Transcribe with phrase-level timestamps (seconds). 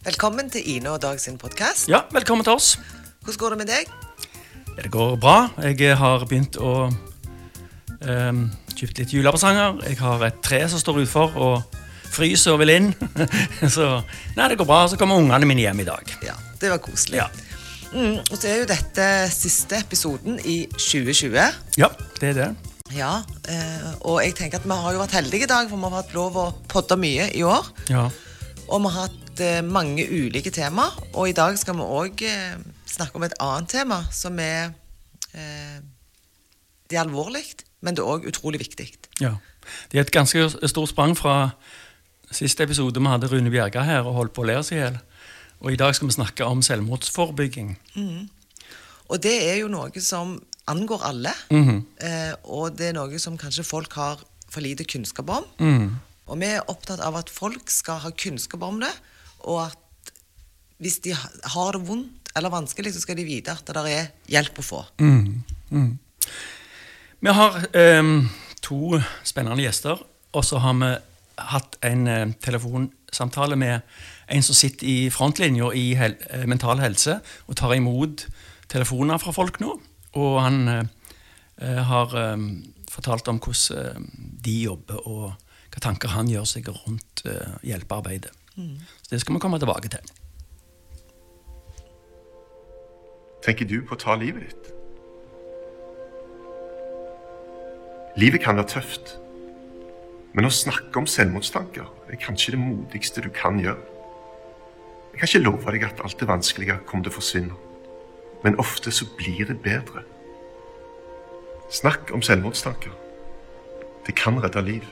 [0.00, 1.84] Velkommen til Ine og Dag sin podkast.
[1.90, 2.78] Ja, velkommen til oss.
[3.20, 3.90] Hvordan går det med deg?
[4.70, 5.34] Ja, det går bra.
[5.60, 8.40] Jeg har begynt å um,
[8.72, 9.76] kjøpt litt julepresanger.
[9.90, 11.76] Jeg har et tre som står utfor og
[12.16, 12.88] fryser og vil inn.
[13.76, 13.90] så
[14.38, 14.80] nei, det går bra.
[14.88, 16.16] Så kommer ungene mine hjem i dag.
[16.24, 17.20] Ja, Det var koselig.
[17.20, 17.28] Ja.
[17.92, 21.36] Mm, og så er jo dette siste episoden i 2020.
[21.76, 22.50] Ja, det er det.
[22.96, 23.18] Ja,
[23.52, 26.00] eh, og jeg tenker at vi har jo vært heldige i dag, for vi har
[26.00, 27.68] hatt lov å podde mye i år.
[27.92, 28.08] Ja.
[28.70, 32.56] Og vi har hatt eh, mange ulike tema, og i dag skal vi òg eh,
[32.88, 34.72] snakke om et annet tema som er
[35.34, 35.78] eh,
[36.90, 37.44] Det er alvorlig,
[37.80, 38.92] men det er òg utrolig viktig.
[39.20, 39.36] ja.
[39.92, 41.50] Det er et ganske stort sprang fra
[42.32, 44.96] siste episode vi hadde Rune Bjerga her og holdt på å lære seg i hjel.
[45.60, 47.76] Og i dag skal vi snakke om selvmordsforebygging.
[49.12, 51.80] Og det er jo noe som angår alle, mm -hmm.
[52.44, 54.18] og det er noe som kanskje folk har
[54.48, 55.44] for lite kunnskap om.
[55.58, 55.96] Mm.
[56.26, 58.92] Og vi er opptatt av at folk skal ha kunnskap om det,
[59.48, 60.12] og at
[60.80, 64.60] hvis de har det vondt eller vanskelig, så skal de vite at det er hjelp
[64.62, 64.84] å få.
[67.20, 68.28] Vi har ehm,
[68.64, 70.00] to spennende gjester,
[70.32, 70.92] og så har vi
[71.50, 73.80] hatt en eh, telefonsamtale med
[74.30, 77.18] en som sitter i frontlinja i hel eh, mental helse
[77.48, 78.26] og tar imot
[78.70, 79.74] telefoner fra folk nå.
[80.20, 80.82] Og han eh,
[81.60, 82.50] eh, har ehm,
[82.90, 85.32] fortalt om hvordan eh, de jobber, og
[85.70, 88.32] hva tanker han gjør seg rundt eh, hjelpearbeidet.
[88.99, 90.12] Så det skal vi komme tilbake til.
[93.44, 94.68] Tenker du på å ta livet ditt?
[98.20, 99.14] Livet kan være tøft,
[100.34, 103.80] men å snakke om selvmordstanker er kanskje det modigste du kan gjøre.
[105.10, 107.58] Jeg kan ikke love deg at alt det vanskelige kommer til å forsvinne,
[108.44, 110.04] men ofte så blir det bedre.
[111.70, 112.94] Snakk om selvmordstanker.
[114.06, 114.86] Det kan redde liv.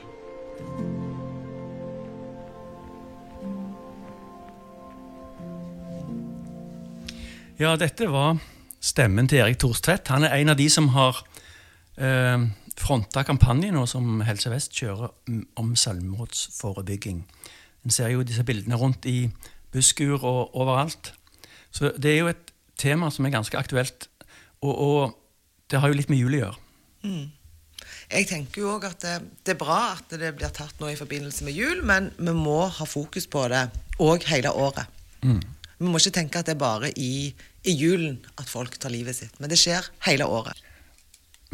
[7.59, 8.37] Ja, dette var
[8.79, 10.07] stemmen til Erik Thorstvedt.
[10.13, 11.17] Han er en av de som har
[11.99, 12.45] eh,
[12.79, 17.17] fronta kampanjen nå som Helse Vest kjører mm, om selvmordsforebygging.
[17.83, 19.25] En ser jo disse bildene rundt i
[19.75, 21.11] busskur og overalt.
[21.75, 24.07] Så det er jo et tema som er ganske aktuelt,
[24.63, 25.19] og, og
[25.67, 26.57] det har jo litt med jul å gjøre.
[28.15, 30.99] Jeg tenker jo òg at det, det er bra at det blir tatt nå i
[30.99, 33.67] forbindelse med jul, men vi må ha fokus på det
[33.99, 34.87] òg hele året.
[35.79, 37.29] Vi må ikke tenke at det er bare i,
[37.63, 40.57] i julen at folk tar livet sitt, men det skjer hele året.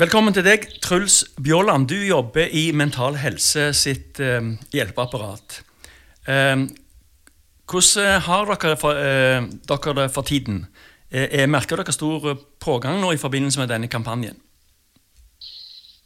[0.02, 1.86] Velkommen til deg, Truls Bjåland.
[1.88, 5.60] Du jobber i Mental Helse sitt eh, hjelpeapparat.
[6.28, 6.66] Eh,
[7.70, 10.66] hvordan har dere, for, eh, dere det for tiden?
[11.12, 14.42] Eh, eh, merker dere stor pågang nå i forbindelse med denne kampanjen?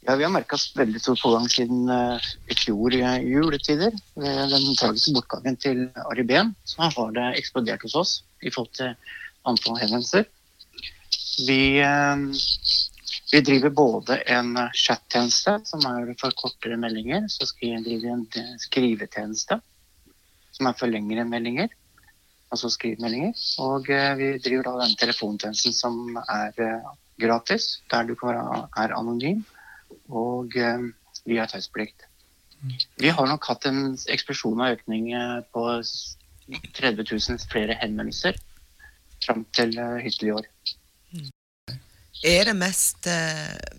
[0.09, 3.93] Ja, Vi har merka veldig stor pågang siden eh, i fjor i juletider.
[4.17, 8.71] Ved den tragiske bortgangen til Ari Behn, så har det eksplodert hos oss i forhold
[8.73, 8.95] til
[9.51, 10.25] antall henvendelser.
[11.45, 12.23] Vi, eh,
[13.33, 17.29] vi driver både en chat-tjeneste, som er for kortere meldinger.
[17.29, 19.59] Så skal vi en eh, skrivetjeneste,
[20.57, 21.69] som er for lengre meldinger.
[22.49, 23.37] Altså skrivemeldinger.
[23.61, 26.91] Og eh, vi driver da den telefontjenesten som er eh,
[27.21, 28.41] gratis, der du kan
[28.73, 29.45] er anonym
[30.09, 30.85] og eh,
[31.25, 32.05] vi har taushetsplikt.
[32.99, 38.39] Vi har nok hatt en eksplosjon av økning eh, på 30 000 flere henvendelser
[39.23, 40.49] fram til eh, hittil i år.
[42.19, 43.07] Er det mest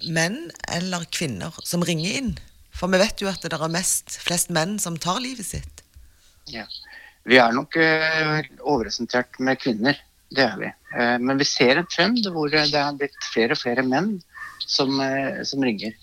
[0.08, 2.30] menn eller kvinner som ringer inn?
[2.72, 5.82] For vi vet jo at det er mest, flest menn som tar livet sitt.
[6.48, 6.64] Ja.
[7.28, 9.98] Vi er nok overrepresentert med kvinner,
[10.32, 10.70] det er vi.
[10.96, 14.16] Eh, men vi ser en trend hvor det er blitt flere og flere menn
[14.70, 15.94] som, eh, som ringer.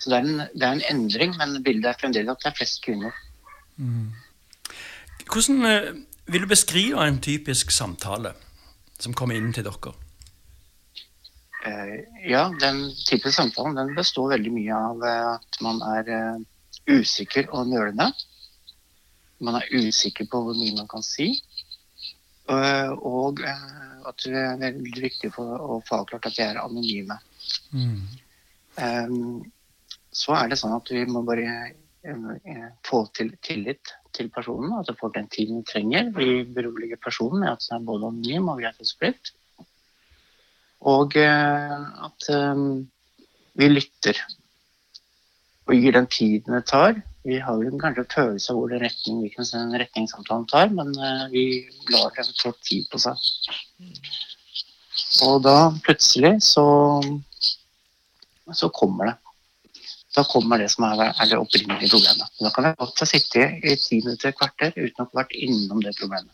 [0.00, 2.58] Så det er, en, det er en endring, men bildet er fremdeles at det er
[2.58, 3.14] flest kvinner.
[5.28, 5.88] Hvordan eh,
[6.26, 8.34] vil du beskrive en typisk samtale
[8.98, 9.94] som kommer inn til dere?
[11.66, 11.94] Eh,
[12.30, 16.10] ja, den typiske samtalen den består veldig mye av at man er
[16.88, 18.10] usikker og nølende.
[19.44, 21.36] Man er usikker på hvor mye man kan si.
[22.48, 23.42] Og
[24.08, 27.18] at det er veldig viktig for å få avklart at de er anonyme.
[28.78, 29.14] Eh,
[30.18, 31.48] så er det sånn at vi må bare
[32.04, 34.72] eh, få til tillit til personen.
[34.78, 36.12] At det får den tiden vi trenger.
[36.16, 39.34] Vi beroliger personen med at den er både anonym og greit
[40.86, 42.88] og uh, at um,
[43.58, 44.18] vi lytter.
[45.68, 47.00] Og gir den tiden det tar.
[47.26, 50.94] Vi har vel kanskje en følelse av hvor den retning, hvilken retning samtalen tar, men
[50.96, 51.42] eh, vi
[51.92, 53.18] lar den få tid på seg.
[55.26, 56.64] Og da plutselig så,
[58.56, 59.16] så kommer det.
[60.16, 62.38] Da kommer det som er, er det opprinnelige problemet.
[62.40, 65.36] Da kan vi godt ha sittet i ti minutter, et kvarter uten å ha vært
[65.36, 66.32] innom det problemet.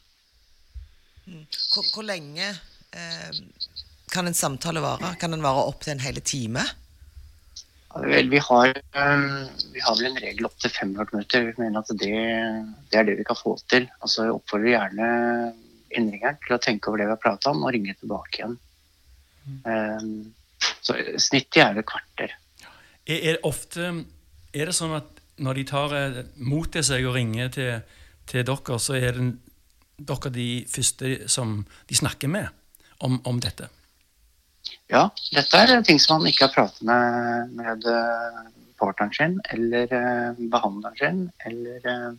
[1.25, 2.53] Hvor, hvor lenge
[2.95, 3.43] eh,
[4.13, 5.15] kan en samtale vare?
[5.21, 6.63] Kan den vare opptil en hel time?
[7.95, 9.27] Vel, vi har, eh,
[9.73, 11.45] vi har vel en regel opp til 45 minutter.
[11.49, 12.15] Vi mener at det,
[12.91, 13.89] det er det vi kan få til.
[14.01, 15.11] Altså, jeg oppfordrer gjerne
[15.95, 18.57] innringeren til å tenke over det vi har pratet om, og ringe tilbake igjen.
[19.69, 20.33] Um,
[20.85, 22.35] så snittet er et kvarter.
[23.05, 23.91] Er, er, ofte,
[24.55, 25.15] er det sånn at
[25.45, 27.97] når de tar eh, mot til seg og ringer til,
[28.31, 29.31] til dere, så er det
[29.99, 32.49] dere de første som de snakker med
[33.05, 33.69] om, om dette?
[34.91, 38.41] Ja, dette er ting som man ikke har pratet med, med eh,
[38.81, 42.17] partneren sin, eller uh, behandleren sin, eller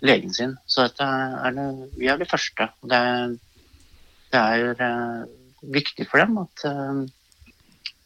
[0.00, 0.54] legen sin.
[0.66, 1.66] Så dette er det,
[1.98, 2.68] vi er de første.
[2.90, 3.02] Det,
[4.32, 5.28] det er
[5.76, 6.64] viktig for dem at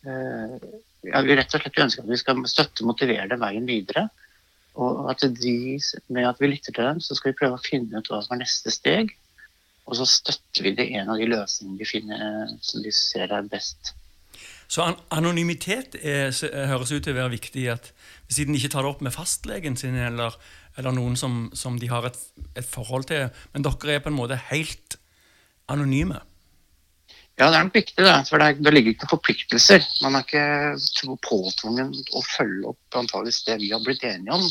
[0.04, 4.08] ja, vi rett og slett ønsker at vi skal støtte og motivere dem veien videre.
[4.80, 5.54] Og at de,
[6.08, 8.36] med at vi lytter til dem, så skal vi prøve å finne ut hva som
[8.36, 9.14] er neste steg.
[9.90, 13.48] Og så støtter vi det en av de løsningene de finner som de ser er
[13.50, 13.94] best.
[14.70, 16.30] Så an anonymitet er,
[16.70, 17.66] høres ut til å være viktig.
[17.72, 17.90] at
[18.30, 20.36] Siden de ikke tar det opp med fastlegen sin eller,
[20.78, 22.18] eller noen som, som, de har et,
[22.54, 25.00] et, forhold til, men dere er på en måte helt
[25.70, 26.20] anonyme.
[27.38, 29.84] Ja, det er nok viktig, det, for det, det ligger ikke noen forpliktelser.
[30.04, 34.50] Man er ikke påtvunget å følge opp antageligvis det vi har blitt enige om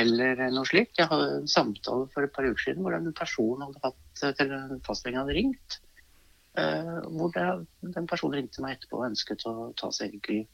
[0.00, 0.98] eller noe slikt.
[0.98, 5.20] Jeg hadde en samtale for et par uker siden hvor en person hadde hatt, fastlegen
[5.20, 5.80] hadde ringt.
[6.58, 7.44] Uh, hvor det,
[7.94, 10.48] den personen ringte meg etterpå og ønsket å ta seg eget liv.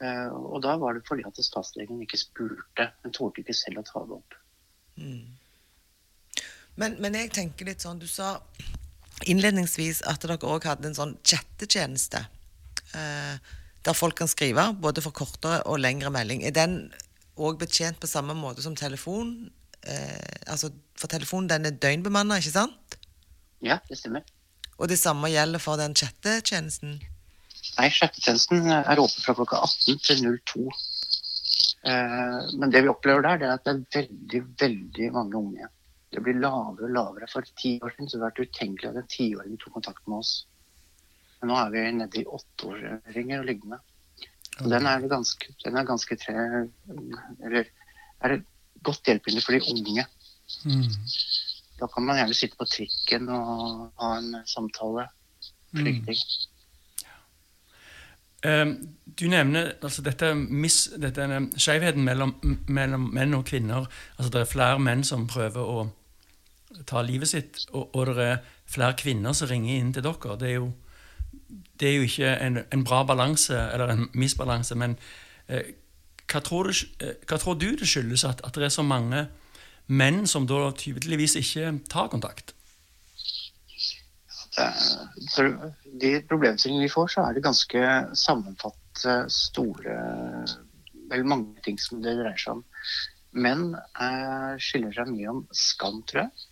[0.00, 2.90] Uh, og da var det fordi at fastlegen ikke spurte.
[3.02, 4.38] Hun torde ikke selv å ta det opp.
[5.00, 5.24] Mm.
[6.80, 8.34] Men, men, jeg tenker litt sånn Du sa
[9.28, 12.22] innledningsvis at dere òg hadde en sånn chattetjeneste.
[12.96, 16.44] Eh, der folk kan skrive både for kortere og lengre melding.
[16.44, 16.92] Er den
[17.40, 19.50] òg betjent på samme måte som telefon.
[19.82, 22.98] Eh, altså, for telefonen den er døgnbemanna, ikke sant?
[23.64, 24.24] Ja, det stemmer.
[24.80, 27.00] Og det samme gjelder for den chattetjenesten?
[27.78, 30.68] Nei, chattetjenesten er åpen fra klokka 18 til 02.
[31.88, 35.68] Eh, men det vi opplever der, det er at det er veldig, veldig mange unge.
[36.10, 37.28] Det blir lavere og lavere.
[37.30, 40.32] For ti år siden så det vært utenkelig at en tiåring tok kontakt med oss.
[41.40, 43.80] Men nå er vi nede i åtteåringer og lignende.
[44.60, 46.34] Og den er ganske, den er ganske tre
[47.46, 47.70] Eller
[48.20, 48.48] er et
[48.84, 50.06] godt hjelpemiddel for de unge.
[50.64, 50.84] Mm.
[51.80, 55.06] Da kan man gjerne sitte på trikken og ha en samtale.
[55.70, 56.24] Slike ting.
[58.40, 58.70] Um,
[59.20, 61.26] du nevner altså dette, mis, dette
[61.60, 62.32] skjevheten mellom,
[62.72, 63.88] mellom, menn og kvinner.
[64.16, 65.82] Altså Det er flere menn som prøver å
[66.86, 68.38] ta livet sitt, og, og det er
[68.70, 70.38] flere kvinner som ringer inn til dere.
[70.40, 70.70] Det er jo
[71.80, 74.96] det er jo ikke en, en bra balanse, eller en misbalanse, men
[75.48, 75.72] eh,
[76.30, 79.26] hva, tror du, eh, hva, tror du, det skyldes at, at, det er så mange
[79.86, 82.54] menn som da tydeligvis ikke tar kontakt?
[85.30, 85.46] for
[86.02, 87.84] de problemstillingene vi får, så er det ganske
[88.18, 89.94] sammenfatt store
[91.10, 92.60] Veldig mange ting som det dreier seg om.
[93.42, 96.49] Menn eh, skiller seg mye om skam, tror jeg.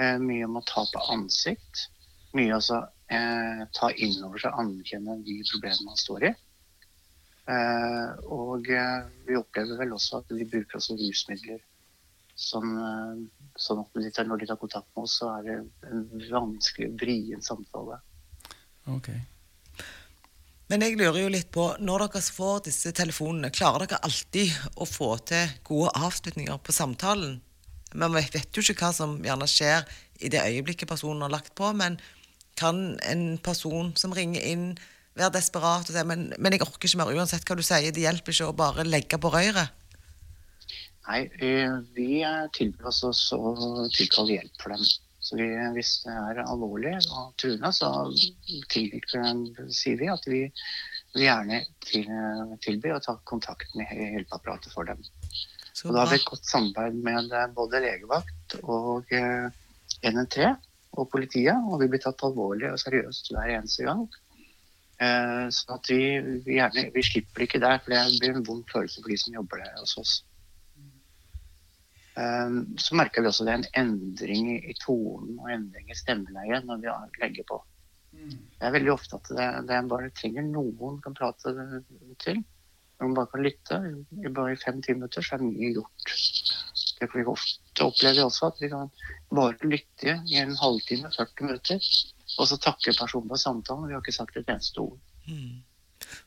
[0.00, 1.88] Eh, mye om å ta på ansikt.
[2.36, 2.80] Mye altså
[3.12, 6.32] eh, ta inn over seg, anerkjenne de problemene man står i.
[7.52, 11.60] Eh, og eh, vi opplever vel også at vi bruker også rusmidler.
[12.42, 12.72] Sånn,
[13.60, 15.58] sånn at når de tar kontakt med oss, så er det
[15.90, 18.00] en vanskelig, vrien samtale.
[18.96, 19.20] Okay.
[20.72, 24.88] Men jeg lurer jo litt på, når dere får disse telefonene, klarer dere alltid å
[24.88, 27.36] få til gode avslutninger på samtalen?
[27.94, 29.86] Men vi vet jo ikke hva som gjerne skjer
[30.22, 31.72] i det øyeblikket personen har lagt på.
[31.76, 31.98] Men
[32.58, 34.72] kan en person som ringer inn,
[35.18, 37.92] være desperat og si men, men jeg orker ikke mer uansett hva du sier.
[37.92, 39.78] Det hjelper ikke å bare legge på røret.
[41.08, 41.22] Nei,
[41.96, 42.22] vi
[42.56, 43.02] tilbyr oss
[43.34, 44.84] å tilkalle hjelp for dem.
[45.22, 50.40] Så vi, hvis det er alvorlig og truende, så sier vi at vi,
[51.12, 52.08] vil gjerne til,
[52.64, 55.02] tilbyr å ta kontakt med hjelpeapparatet for dem.
[55.72, 59.48] Så og da har vi et godt samarbeid med både legevakt og eh,
[60.04, 60.50] NN3
[61.00, 64.04] og politiet, og vi blir tatt alvorlig og seriøst hver eneste gang.
[65.02, 66.02] Eh, så at vi,
[66.44, 69.38] vi, gjerne, vi slipper ikke der, for det blir en vond følelse for de som
[69.38, 70.14] jobber der hos oss.
[72.20, 76.68] Eh, så merker vi også det er en endring i tonen og endring i stemmeleiet
[76.68, 77.62] når vi legger på.
[78.12, 81.54] Det er veldig ofte at det, det bare trenger noen kan prate
[82.20, 82.42] til.
[83.02, 83.76] Når man bare kan lytte.
[84.30, 86.12] Bare i fem-ti minutter så er mye gjort.
[87.00, 88.92] Det får vi ofte oppleve også at vi kan
[89.34, 91.88] bare lytte i en halvtime, 40 minutter,
[92.38, 93.88] og så takke personen på samtalen.
[93.90, 95.00] Vi har ikke sagt et eneste ord.
[95.26, 95.64] Mm.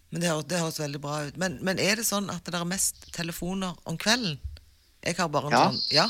[0.09, 1.39] Men det, det, høres veldig bra ut.
[1.39, 4.35] Men, men, er det sånn at det er mest telefoner om kvelden?
[5.05, 5.65] Jeg har bare en ja.
[5.69, 6.09] sånn Ja.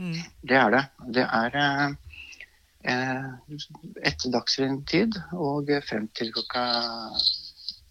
[0.00, 0.20] Mm.
[0.42, 0.84] Det er det.
[1.14, 3.24] Det er eh,
[4.10, 6.66] etter dagsrevyen-tid og frem til klokka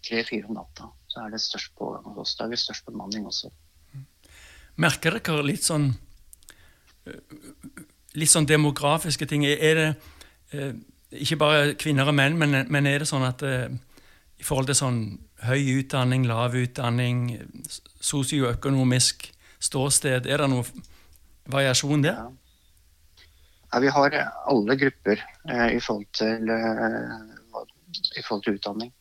[0.04, 0.92] tre-fire om natta.
[1.20, 3.50] Så er det størst pågang hos er vi størst bemanning også.
[4.80, 5.90] Merker dere litt sånn
[7.04, 7.20] eh,
[8.16, 9.44] litt sånn demografiske ting?
[9.44, 9.90] Er det
[10.56, 10.78] eh,
[11.20, 13.68] ikke bare kvinner og menn, men, men er det sånn at eh,
[14.40, 15.02] i forhold til sånn
[15.44, 17.34] høy utdanning, lav utdanning,
[18.00, 19.28] sosioøkonomisk
[19.60, 20.64] ståsted, er det noe
[21.52, 22.16] variasjon der?
[22.16, 23.28] Ja.
[23.74, 27.60] ja vi har alle grupper eh, i, forhold til, eh,
[28.16, 28.96] i forhold til utdanning.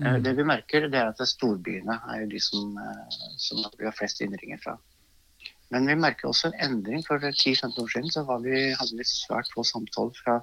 [0.00, 0.22] Eh, Mm.
[0.22, 3.92] Det vi merker, det er at storbyene er jo de som, eh, som vi har
[3.92, 4.78] flest innringer fra.
[5.70, 7.04] Men vi merker også en endring.
[7.04, 10.38] For 10-15 år siden så var vi, hadde vi svært få samtaler fra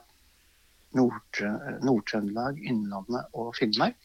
[0.94, 3.98] Nord- Nord-Trøndelag, Innlandet og Finnmark.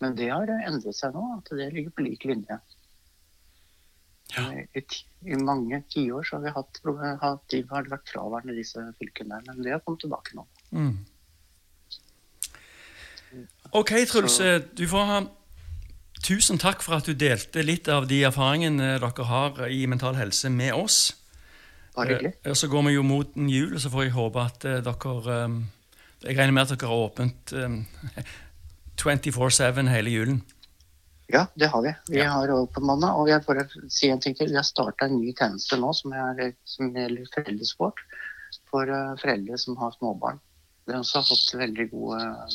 [0.00, 2.58] Men det har endret seg nå, at det ligger på lik linje.
[4.32, 4.46] Ja.
[4.52, 4.80] I,
[5.28, 6.80] i, mange tiår har vi hatt,
[7.20, 9.44] hatt, de har vært fraværende, disse fylkene der.
[9.50, 10.46] Men det har kommet tilbake nå.
[10.72, 10.94] Mm.
[13.72, 14.40] Ok, Truls.
[14.40, 15.20] Eh, Du får ha
[16.22, 20.50] Tusen takk for at du delte litt av de erfaringene dere har i Mental Helse
[20.54, 21.16] med oss.
[21.96, 22.04] Ja.
[22.44, 25.38] Eh, Så går vi jo mot en jul, så får jeg håpe at eh, dere
[25.44, 25.56] eh,
[26.22, 28.22] Jeg regner med at dere har åpent eh,
[28.96, 30.42] 24-7 hele julen.
[31.32, 31.92] Ja, det har vi.
[32.08, 32.30] Vi Ja.
[32.38, 33.16] har åpen mandag.
[33.18, 34.48] Og jeg bare si en ting til.
[34.48, 37.98] Vi har starta en ny tjeneste nå som, er, som gjelder foreldresport
[38.70, 40.38] for eh, foreldre som har småbarn.
[40.86, 42.46] Det har også fått veldig gode eh,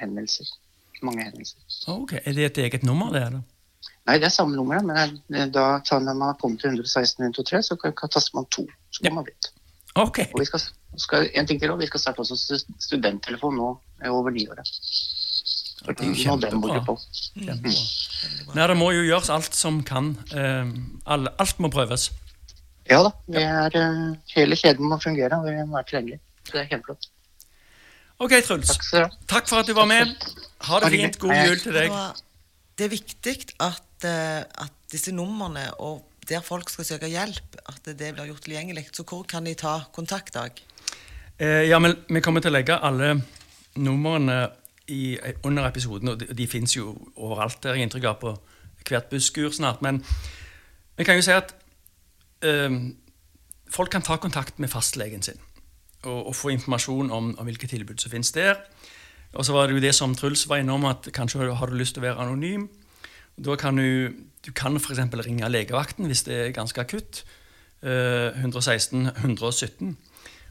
[0.00, 0.46] henvendelser.
[1.02, 1.56] Mange henvendelser.
[1.88, 3.22] Ok, Er det et eget nummer, det?
[3.26, 3.40] eller?
[4.06, 7.76] Nei, det er samme nummer, men er- da når man kommer til 116 123, så
[7.76, 8.66] kan, kan taster man to.
[8.90, 9.10] Så Ja.
[9.12, 9.50] man dit.
[9.94, 10.18] Ok.
[10.34, 10.60] Og vi skal,
[10.96, 14.70] skal, en ting til også, vi skal starte også studenttelefon nå eh, over nyåret.
[15.86, 16.60] Ja, det er jo kjempebra.
[16.60, 16.98] borde
[18.54, 20.16] Nei, Det må jo gjøres alt som kan.
[20.34, 20.66] eh,
[21.06, 22.10] alt må prøves.
[22.90, 23.10] Ja da.
[23.32, 26.20] Er, eh, hele kjeden må fungere, og vi må være tilgjengelige.
[26.52, 27.06] Det er kjempeflott.
[28.20, 28.74] Ok, Truls.
[28.90, 29.14] Takk.
[29.30, 30.10] Takk for at du var med.
[30.68, 31.18] Ha det fint.
[31.22, 31.94] God jul til deg.
[32.76, 37.80] Det er viktig at, eh, at disse numrene, og der folk skal søke hjelp, at
[37.86, 38.90] det blir gjort tilgjengelig.
[38.92, 40.52] Så hvor kan de ta kontakt, Dag?
[41.38, 43.22] Eh, ja, men Vi kommer til å legge alle
[43.76, 44.50] numrene
[44.88, 47.62] i, under episoden, og de, de fins jo overalt.
[47.62, 48.38] Det har jeg inntrykk av på
[48.84, 49.80] hvert busskur snart.
[49.80, 50.04] Men
[50.98, 51.54] vi kan jo si at
[52.42, 52.68] eh,
[53.70, 55.40] folk kan ta kontakt med fastlegen sin
[56.04, 58.60] og, og få informasjon om, om hvilke tilbud som finnes der.
[59.32, 61.94] Og så var det jo det som Truls var innom, at kanskje har du lyst
[61.94, 62.68] til å være anonym.
[63.40, 64.10] Da kan du,
[64.44, 65.02] du kan f.eks.
[65.24, 67.22] ringe legevakten hvis det er ganske akutt.
[67.82, 69.94] Eh, 116 117.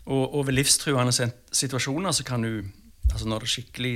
[0.09, 1.13] Og, og ved livstruende
[1.51, 2.63] situasjoner så kan du
[3.09, 3.95] altså Når det skikkelig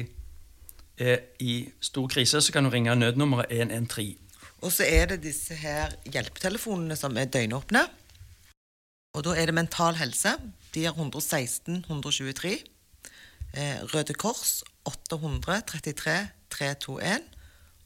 [0.98, 4.18] er i stor krise, så kan du ringe nødnummeret 113.
[4.64, 7.84] Og så er det disse her hjelpetelefonene som er døgnåpne.
[9.14, 10.34] Og da er det Mental Helse.
[10.74, 12.54] De er 116 123.
[13.54, 16.16] Eh, Røde Kors 833
[16.50, 17.20] 321.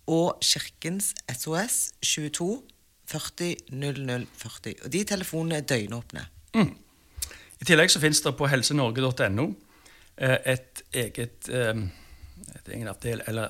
[0.07, 2.63] Og Kirkens SOS 22
[3.07, 4.73] 40 00 40.
[4.85, 6.25] Og de telefonene er døgnåpne.
[7.59, 9.47] I tillegg så finnes det på helsenorge.no
[10.17, 11.83] eh, et eget eh,
[12.55, 12.87] et egen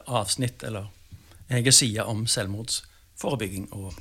[0.08, 0.90] avsnitt eller
[1.50, 3.94] egen side om selvmordsforebygging og,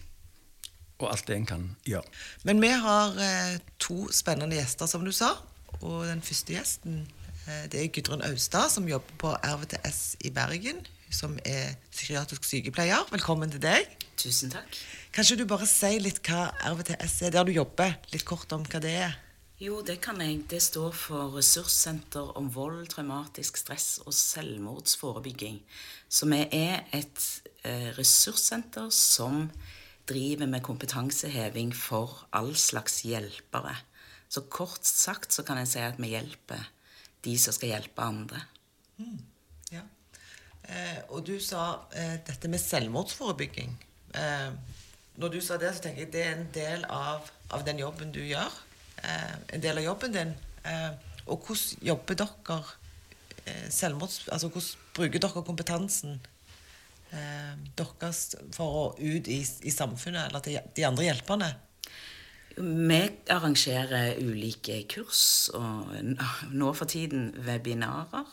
[0.98, 2.08] og alt det en kan gjøre.
[2.48, 5.34] Men vi har eh, to spennende gjester, som du sa.
[5.82, 7.02] Og den første gjesten
[7.46, 10.80] eh, det er Gudrun Austad, som jobber på RVTS i Bergen.
[11.12, 13.04] Som er psykiatrisk sykepleier.
[13.12, 13.86] Velkommen til deg.
[14.18, 14.80] Tusen takk.
[15.14, 17.94] Kanskje du bare sier litt hva RVTS er, der du jobber?
[18.12, 19.14] Litt kort om hva det er.
[19.56, 20.42] Jo, det kan jeg.
[20.50, 25.62] Det står for Ressurssenter om vold, traumatisk stress og selvmordsforebygging.
[26.12, 27.22] Så vi er et
[27.64, 29.46] eh, ressurssenter som
[30.06, 33.74] driver med kompetanseheving for all slags hjelpere.
[34.28, 36.62] Så kort sagt så kan jeg si at vi hjelper
[37.26, 38.42] de som skal hjelpe andre.
[39.72, 39.82] Ja.
[40.66, 43.74] Eh, og du sa eh, dette med selvmordsforebygging.
[44.14, 44.50] Eh,
[45.16, 48.12] når du sa det, så tenker jeg det er en del av, av den jobben
[48.14, 48.52] du gjør.
[49.02, 50.34] Eh, en del av jobben din.
[50.66, 50.90] Eh,
[51.26, 52.58] og hvordan jobber dere
[53.46, 54.26] eh, selvmords...
[54.28, 56.20] Altså hvordan bruker dere kompetansen
[57.10, 58.22] deres
[58.54, 61.52] for å ut i, i samfunnet, eller til de andre hjelperne?
[62.56, 65.92] Vi arrangerer ulike kurs, og
[66.56, 68.24] nå for tiden webinarer,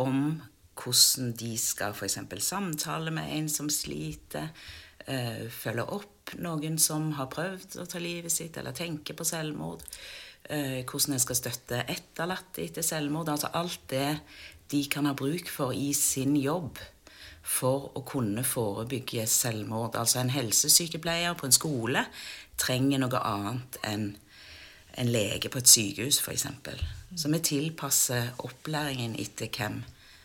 [0.00, 0.40] om
[0.80, 2.18] hvordan de skal f.eks.
[2.44, 4.52] samtale med en som sliter,
[5.06, 9.82] eh, følge opp noen som har prøvd å ta livet sitt, eller tenke på selvmord,
[10.44, 14.20] eh, hvordan en skal støtte etterlatte etter selvmord, altså alt det
[14.70, 16.78] de kan ha bruk for i sin jobb
[17.50, 19.98] for å kunne forebygge selvmord.
[19.98, 22.04] Altså en helsesykepleier på en skole
[22.60, 24.10] trenger noe annet enn
[25.00, 26.46] en lege på et sykehus, f.eks.
[27.16, 29.80] Så vi tilpasser opplæringen etter hvem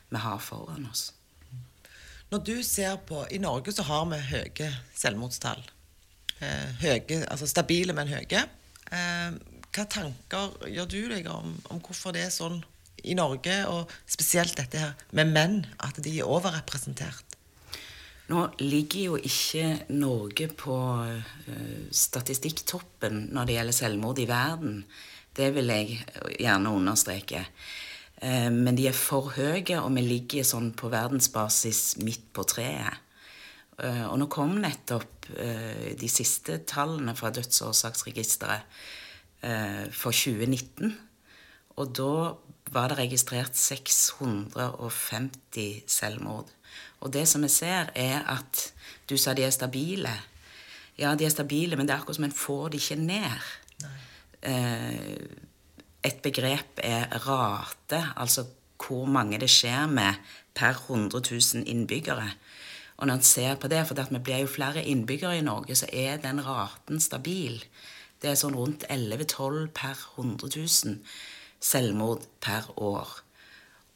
[0.09, 1.11] vi har foran oss.
[2.31, 5.61] Når du ser på I Norge så har vi høye selvmordstall.
[6.41, 8.41] Eh, høye, altså stabile, men høye.
[8.91, 9.37] Eh,
[9.75, 12.61] hva tanker gjør du deg om, om hvorfor det er sånn
[13.05, 17.35] i Norge, og spesielt dette her med menn, at de er overrepresentert?
[18.25, 24.79] Nå ligger jo ikke Norge på uh, statistikktoppen når det gjelder selvmord i verden.
[25.35, 25.99] Det vil jeg
[26.39, 27.43] gjerne understreke.
[28.23, 32.97] Uh, men de er for høye, og vi ligger sånn på verdensbasis midt på treet.
[33.77, 38.61] Uh, og nå kom nettopp de siste tallene fra Dødsårsaksregisteret
[39.89, 40.91] for 2019.
[41.81, 42.11] Og da
[42.71, 46.45] var det registrert 650 selvmord.
[46.99, 48.73] Og det som vi ser, er at
[49.09, 50.13] du sa de er stabile.
[50.97, 53.39] Ja, de er stabile, men det er akkurat som en får de ikke ned.
[54.41, 55.15] Eh,
[56.05, 58.45] et begrep er rate, altså
[58.85, 60.13] hvor mange det skjer med
[60.55, 62.31] per 100 000 innbyggere.
[62.97, 65.85] Og når en ser på det, for vi blir jo flere innbyggere i Norge, så
[65.93, 67.63] er den raten stabil.
[68.21, 71.01] Det er sånn rundt 11-12 per 100 000
[71.65, 73.13] selvmord per år.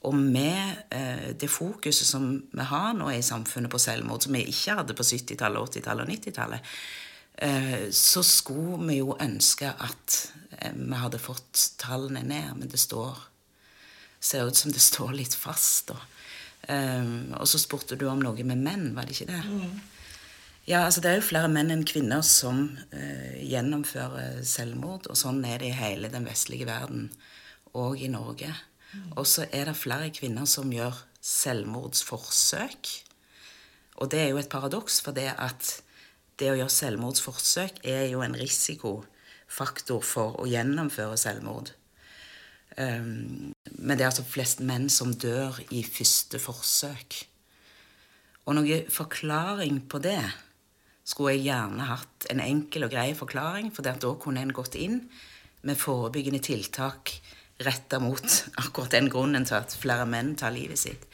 [0.08, 4.46] Og med eh, det fokuset som vi har nå i samfunnet på selvmord, som vi
[4.48, 6.76] ikke hadde på 70-tallet, 80-tallet og 90-tallet,
[7.46, 10.20] eh, så skulle vi jo ønske at
[10.58, 13.28] eh, vi hadde fått tallene ned, men det står
[14.20, 15.94] ser ut som det står litt fast.
[16.68, 19.44] Um, og så spurte du om noe med menn, var det ikke det?
[19.48, 19.80] Mm.
[20.70, 25.08] Ja, altså Det er jo flere menn enn kvinner som uh, gjennomfører selvmord.
[25.10, 27.08] Og sånn er det i hele den vestlige verden,
[27.74, 28.54] og i Norge.
[29.18, 32.90] Og så er det flere kvinner som gjør selvmordsforsøk.
[34.00, 35.76] Og det er jo et paradoks, for det at
[36.40, 41.74] det å gjøre selvmordsforsøk er jo en risikofaktor for å gjennomføre selvmord.
[42.79, 47.18] Um, men det er altså flest menn som dør i første forsøk.
[48.48, 50.22] Og noen forklaring på det
[51.10, 55.01] skulle jeg gjerne hatt en enkel og grei forklaring, for da kunne en gått inn
[55.68, 57.18] med forebyggende tiltak
[57.65, 58.25] retta mot
[58.63, 61.05] akkurat den grunnen til at flere menn tar livet sitt.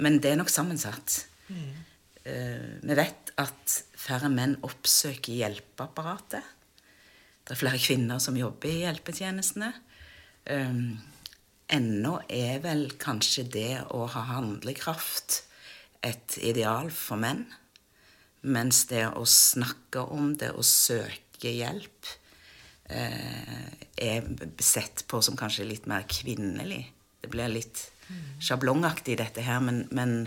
[0.00, 1.24] Men det er nok sammensatt.
[1.48, 1.72] Mm.
[2.24, 6.52] Uh, vi vet at færre menn oppsøker hjelpeapparatet.
[7.44, 9.70] Det er flere kvinner som jobber i hjelpetjenestene.
[10.48, 10.96] Um,
[11.72, 15.42] ennå er vel kanskje det å ha handlekraft
[16.04, 17.44] et ideal for menn.
[18.44, 22.12] Mens det å snakke om det og søke hjelp
[22.84, 24.26] er
[24.60, 26.82] sett på som kanskje litt mer kvinnelig.
[27.22, 27.86] Det blir litt
[28.44, 30.26] sjablongaktig, dette her, men, men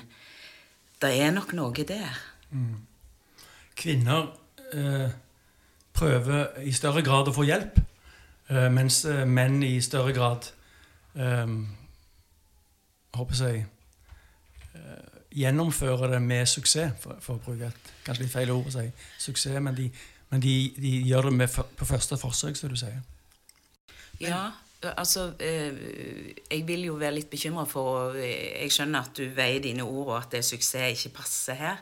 [1.01, 2.17] det er nok noe der.
[2.49, 2.79] Mm.
[3.77, 4.31] Kvinner
[4.73, 5.09] eh,
[5.93, 7.77] prøver i større grad å få hjelp,
[8.49, 10.49] eh, mens eh, menn i større grad
[11.17, 11.53] eh,
[13.17, 13.65] håper jeg
[14.73, 15.05] eh,
[15.43, 18.87] gjennomfører det med suksess, for, for, å bruke et kanskje litt feil ord å si
[19.27, 19.91] suksess, men de
[20.29, 22.99] men de, de gjør det med, på første forsøk, som du sier.
[24.19, 24.49] Ja,
[24.97, 29.63] altså eh, Jeg vil jo være litt bekymra for eh, Jeg skjønner at du veier
[29.63, 31.81] dine ord, og at det er suksess ikke passer her.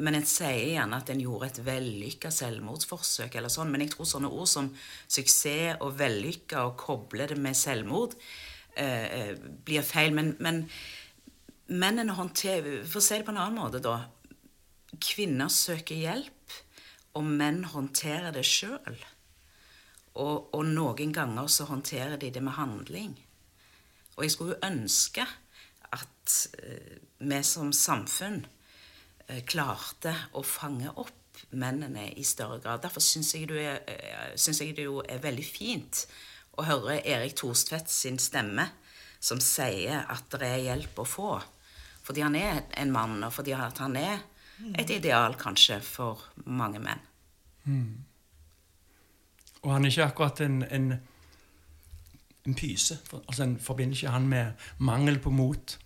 [0.00, 3.34] Men en sier gjerne at en gjorde et vellykka selvmordsforsøk.
[3.34, 4.70] eller sånn, Men jeg tror sånne ord som
[5.08, 8.14] suksess og vellykka og koble det med selvmord
[8.76, 9.34] eh,
[9.66, 10.14] blir feil.
[10.14, 10.64] Men, men
[11.68, 13.98] mennene håndterer For å si det på en annen måte, da.
[15.02, 16.43] Kvinner søker hjelp
[17.14, 18.98] og menn håndterer det sjøl.
[20.14, 23.14] Og, og, noen ganger så håndterer de det med handling.
[24.14, 25.26] Og jeg skulle jo ønske
[25.94, 32.84] at uh, vi som samfunn uh, klarte å fange opp mennene i større grad.
[32.84, 36.04] Derfor syns jeg, uh, jeg, det jo er veldig fint
[36.54, 38.68] å høre Erik Thorstvedt sin stemme,
[39.18, 41.32] som sier at det er hjelp å få.
[42.04, 44.22] Fordi han er en mann, og fordi han er
[44.78, 47.02] et ideal kanskje for mange menn.
[47.64, 48.04] Mm.
[49.64, 50.90] Og han er ikke akkurat en, en,
[52.46, 52.98] en pyse.
[53.12, 55.78] Altså, En forbinder ikke han med mangel på mot.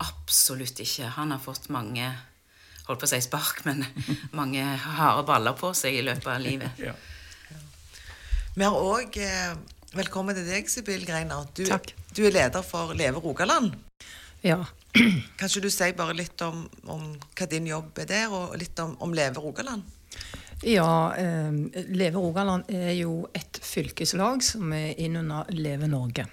[0.00, 1.10] Absolutt ikke.
[1.18, 2.08] Han har fått mange
[2.84, 3.84] holdt på å si spark, men
[4.38, 6.80] mange harde baller på seg i løpet av livet.
[6.88, 6.96] ja.
[8.54, 9.54] Vi har òg eh,
[9.94, 11.44] Velkommen til deg, Sibyl Greiner.
[11.54, 13.76] Du, du, er leder for Leve Rogaland.
[14.44, 14.60] Ja.
[15.40, 17.04] Kanskje du sier bare litt om, om
[17.34, 19.86] hva din jobb er der, og litt om, om Leve Rogaland?
[20.64, 21.52] Ja, eh,
[21.90, 26.26] Leve Rogaland er jo et fylkeslag som er innunder Leve Norge.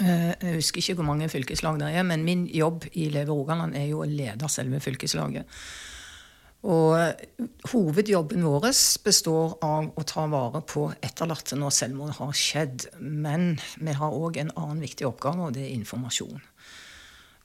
[0.00, 3.76] Eh, jeg husker ikke hvor mange fylkeslag det er, men min jobb i Leve Rogaland
[3.76, 5.58] er jo å lede selve fylkeslaget.
[6.62, 8.70] Og eh, hovedjobben vår
[9.04, 12.88] består av å ta vare på etterlatte når selvmord har skjedd.
[13.02, 16.40] Men vi har òg en annen viktig oppgave, og det er informasjon.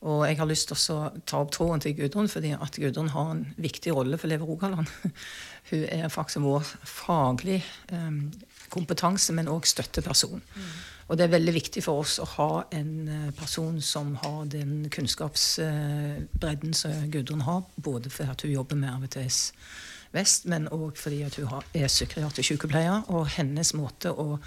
[0.05, 3.31] Og jeg har lyst til å ta opp tråden til Gudrun, fordi at Gudrun har
[3.33, 4.91] en viktig rolle for Leve Rogaland.
[5.71, 7.57] Hun er faktisk vår faglig
[7.91, 8.27] um,
[8.69, 10.43] kompetanse, men òg støtteperson.
[10.43, 10.69] Mm.
[11.07, 14.89] Og det er veldig viktig for oss å ha en eh, person som har den
[14.91, 19.39] kunnskapsbredden som Gudrun har, både fordi at hun jobber med RVTS
[20.15, 24.38] Vest, men òg fordi at hun er psykiatrisk sykepleier, og hennes måte å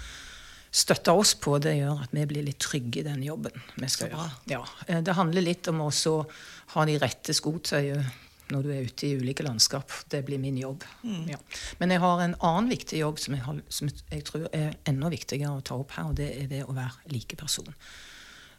[0.71, 4.13] støtte oss på, det gjør at vi blir litt trygge i den jobben vi skal
[4.13, 4.27] gjøre.
[4.53, 8.19] Ja, eh, det handler litt om å ha de rette skotøyet
[8.51, 9.91] når du er ute i ulike landskap.
[10.11, 10.83] Det blir min jobb.
[11.03, 11.27] Mm.
[11.31, 11.39] Ja.
[11.79, 15.11] Men jeg har en annen viktig jobb som jeg, har, som jeg, tror er enda
[15.11, 17.71] viktigere å ta opp her, og det er det å være likeperson.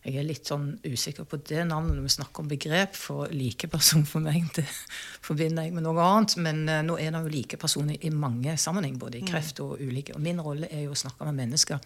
[0.02, 4.02] Jeg er litt sånn usikker på det navnet når vi snakker om begrep, for likeperson
[4.08, 4.64] for meg det
[5.28, 6.34] forbinder jeg med noe annet.
[6.42, 9.30] Men uh, nå er det jo likepersoner i mange sammenheng, både i mm.
[9.30, 10.16] kreft og ulike.
[10.16, 11.78] Og min rolle er jo å snakke med mennesker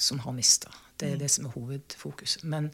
[0.00, 0.72] som har mista.
[0.96, 1.20] Det er mm.
[1.20, 2.46] det som er hovedfokuset.
[2.48, 2.70] Men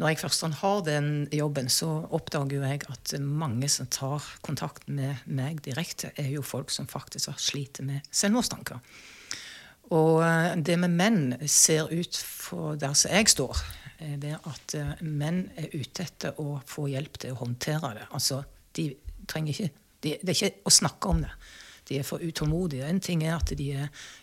[0.00, 5.20] når jeg først har den jobben, så oppdager jeg at mange som tar kontakt med
[5.28, 8.80] meg direkte, er jo folk som faktisk har slitt med selvmordstanker.
[9.92, 13.60] Og eh, det med menn ser ut for der som jeg står,
[14.00, 18.06] er det at eh, menn er ute etter å få hjelp til å håndtere det.
[18.16, 18.42] Altså,
[18.76, 18.90] de
[19.28, 21.32] trenger ikke de, Det er ikke å snakke om det.
[21.90, 22.86] De er for utålmodige.
[22.88, 23.66] En ting er at de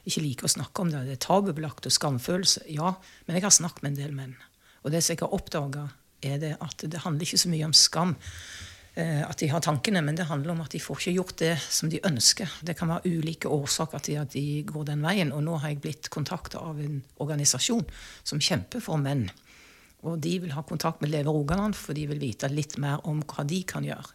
[0.07, 1.03] ikke liker å snakke om det.
[1.05, 2.63] Det er tabubelagt og skamfølelse.
[2.73, 2.95] Ja,
[3.27, 4.33] men jeg har snakket med en del menn.
[4.81, 5.83] Og det som jeg har oppdaga,
[6.25, 8.15] er det at det handler ikke så mye om skam.
[8.97, 11.53] Eh, at de har tankene, men det handler om at de får ikke gjort det
[11.61, 12.53] som de ønsker.
[12.65, 15.33] Det kan være ulike årsaker til at de går den veien.
[15.35, 17.85] Og nå har jeg blitt kontakta av en organisasjon
[18.23, 19.27] som kjemper for menn.
[20.05, 23.23] Og de vil ha kontakt med Leve Rogaland, for de vil vite litt mer om
[23.25, 24.13] hva de kan gjøre.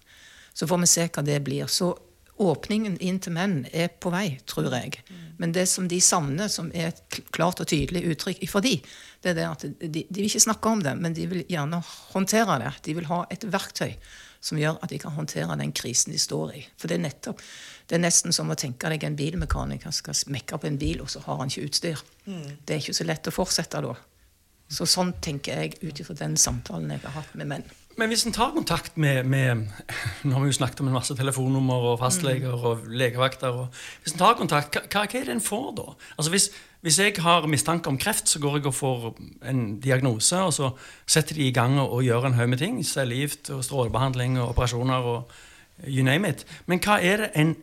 [0.54, 1.66] Så får vi se hva det blir.
[1.66, 1.90] Så
[2.42, 5.02] åpningen inn til menn er på vei, tror jeg.
[5.40, 8.76] Men det som de savner, som er et klart og tydelig uttrykk for de,
[9.22, 11.82] det er det at de, de, vil ikke snakke om det, men de vil gjerne
[12.14, 12.74] håndtere det.
[12.86, 13.96] De vil ha et verktøy
[14.42, 16.64] som gjør at de kan håndtere den krisen de står i.
[16.80, 17.42] For det er nettopp,
[17.86, 21.12] det er nesten som å tenke deg en bilmekaniker skal mekke opp en bil, og
[21.12, 22.02] så har han ikke utstyr.
[22.26, 22.48] Mm.
[22.66, 23.94] Det er ikke så lett å fortsette da.
[24.72, 27.70] Så sånn tenker jeg ut ifra den samtalen jeg har hatt med menn.
[28.00, 29.66] Men hvis en tar kontakt med, med,
[30.24, 32.64] Nå har vi jo snakket om en masse telefonnummer og fastleger mm.
[32.68, 33.52] og legevakter.
[33.52, 35.84] Og, hvis en tar kontakt, hva, hva, er det en får da?
[36.16, 36.48] Altså hvis,
[36.86, 39.04] hvis, jeg har mistanke om kreft, så går jeg og får
[39.50, 40.70] en diagnose, og så
[41.04, 42.80] setter de i gang og, og gjør en haug med ting.
[42.86, 45.36] Cellegift og strålebehandling og operasjoner og
[45.84, 46.46] you name it.
[46.66, 47.54] Men hva er det en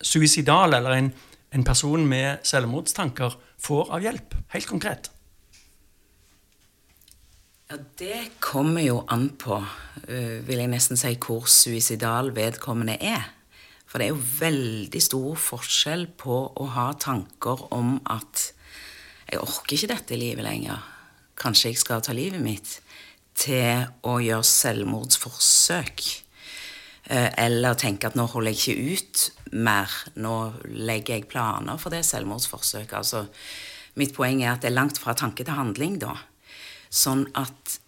[0.00, 1.12] suicidal eller en,
[1.52, 4.40] en person med selvmordstanker får av hjelp?
[4.54, 5.12] Helt konkret.
[7.70, 13.26] Ja, Det kommer jo an på, uh, vil jeg nesten si, hvor suicidal vedkommende er.
[13.84, 18.54] For det er jo veldig stor forskjell på å ha tanker om at
[19.28, 20.80] jeg orker ikke dette livet lenger,
[21.36, 22.78] kanskje jeg skal ta livet mitt,
[23.36, 26.06] til å gjøre selvmordsforsøk.
[27.12, 30.38] Uh, eller tenke at nå holder jeg ikke ut mer, nå
[30.72, 32.96] legger jeg planer for det selvmordsforsøket.
[32.96, 33.26] Altså,
[34.00, 36.16] mitt poeng er at det er langt fra tanke til handling, da.
[36.88, 37.78] Sånn at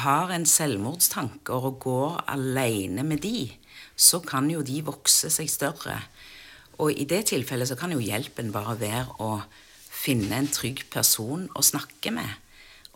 [0.00, 3.50] har en selvmordstanker og går alene med de,
[3.96, 5.98] så kan jo de vokse seg større.
[6.80, 9.32] Og i det tilfellet så kan jo hjelpen bare være å
[9.90, 12.38] finne en trygg person å snakke med.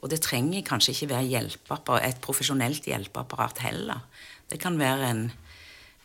[0.01, 4.05] Og det trenger kanskje ikke være et profesjonelt hjelpeapparat heller.
[4.49, 5.23] Det kan være en,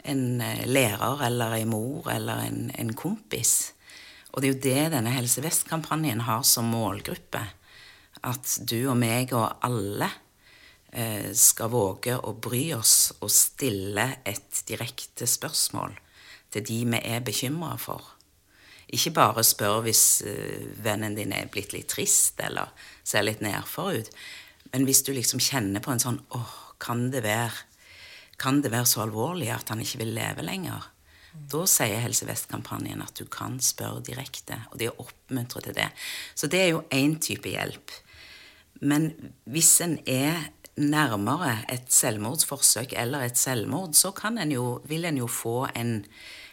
[0.04, 3.74] en eh, lærer eller en mor eller en, en kompis.
[4.32, 7.44] Og det er jo det denne Helse Vest-kampanjen har som målgruppe
[8.26, 10.10] at du og meg og alle
[10.92, 15.96] eh, skal våge å bry oss og stille et direkte spørsmål
[16.54, 18.16] til de vi er bekymra for.
[18.90, 23.94] Ikke bare spør hvis eh, vennen din er blitt litt trist eller ser litt nedfor
[24.00, 24.14] ut,
[24.74, 27.68] men hvis du liksom kjenner på en sånn åh, kan det være
[28.40, 30.86] kan det være så alvorlig at han ikke vil leve lenger?
[31.52, 35.90] Da sier Helse Vest-kampanjen at du kan spørre direkte, og de oppmuntrer til det.
[36.40, 37.92] Så det er jo én type hjelp.
[38.80, 39.12] Men
[39.44, 40.48] hvis en er
[40.80, 46.06] nærmere et selvmordsforsøk eller et selvmord, så en jo, vil en jo få en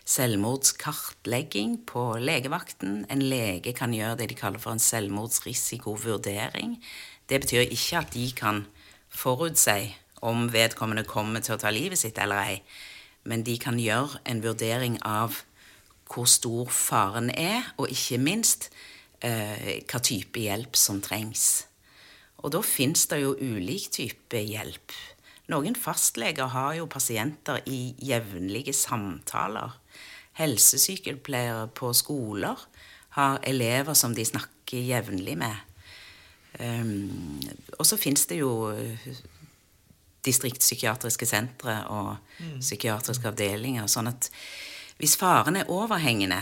[0.06, 3.06] selvmordskartlegging på legevakten.
[3.10, 6.82] En lege kan gjøre det de kaller for en selvmordsrisikovurdering.
[7.28, 8.66] Det betyr ikke at de kan
[9.08, 12.62] forutsi om vedkommende kommer til å ta livet sitt eller ei,
[13.24, 15.42] men de kan gjøre en vurdering av
[16.06, 18.70] hvor stor faren er, og ikke minst
[19.20, 21.65] eh, hva type hjelp som trengs.
[22.46, 24.94] Og da fins det jo ulik type hjelp.
[25.50, 29.74] Noen fastleger har jo pasienter i jevnlige samtaler.
[30.38, 32.60] Helsesykepleiere på skoler
[33.16, 35.56] har elever som de snakker jevnlig med.
[36.60, 37.40] Um,
[37.78, 39.10] og så fins det jo eh,
[40.24, 42.60] distriktspsykiatriske sentre og mm.
[42.62, 43.90] psykiatriske avdelinger.
[43.90, 44.30] Sånn at
[44.96, 46.40] hvis faren er overhengende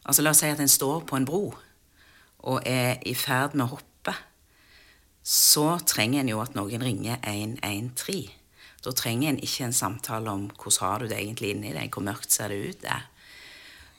[0.00, 1.42] altså La oss si at en står på en bro
[2.40, 3.89] og er i ferd med å hoppe.
[5.22, 8.30] Så trenger en jo at noen ringer 113.
[8.80, 12.06] Da trenger en ikke en samtale om hvordan har du det egentlig inni deg, hvor
[12.06, 13.04] mørkt ser det ut der.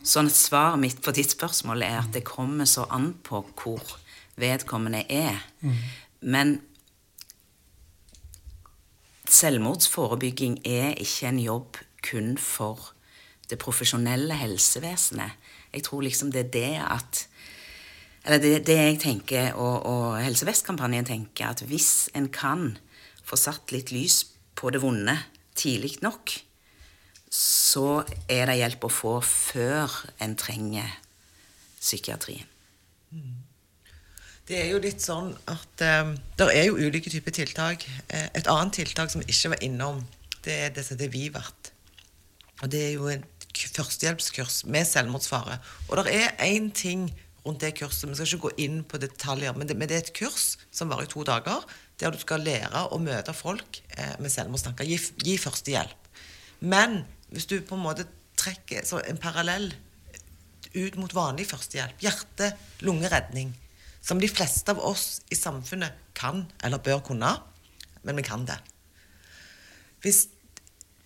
[0.02, 3.98] Sånn at svaret mitt på ditt spørsmål er at det kommer så an på hvor
[4.42, 5.38] vedkommende er.
[5.62, 5.78] Mm.
[6.22, 6.56] Men
[9.30, 12.92] selvmordsforebygging er ikke en jobb kun for
[13.52, 15.38] det profesjonelle helsevesenet.
[15.72, 17.26] Jeg tror liksom det er det at
[18.26, 22.76] Eller det, det jeg tenker, og, og Helse Vest-kampanjen tenker, at hvis en kan
[23.26, 24.24] få satt litt lys
[24.58, 25.16] på det vonde
[25.58, 26.36] tidlig nok,
[27.32, 31.00] så er det hjelp å få før en trenger
[31.80, 32.48] psykiatrien.
[34.48, 37.86] Det er jo litt sånn at um, det er jo ulike typer tiltak.
[38.12, 40.02] Eh, et annet tiltak som vi ikke var innom,
[40.44, 41.72] det er det som heter Vivert.
[42.62, 45.58] Og det er jo et førstehjelpskurs med selvmordsfare.
[45.90, 47.08] Og det er én ting
[47.46, 48.10] rundt det kurset.
[48.10, 50.92] Vi skal ikke gå inn på detaljer, men det, men det er et kurs som
[50.92, 51.64] varer i to dager,
[52.02, 54.88] der du skal lære å møte folk eh, med selvmordstanker.
[54.88, 56.10] Gi, gi førstehjelp.
[56.62, 57.02] Men
[57.34, 58.08] hvis du på en måte
[58.40, 59.72] trekker en parallell
[60.72, 63.54] ut mot vanlig førstehjelp, hjerte-lungeredning,
[64.02, 67.36] som de fleste av oss i samfunnet kan eller bør kunne,
[68.02, 68.58] men vi kan det.
[70.02, 70.26] Hvis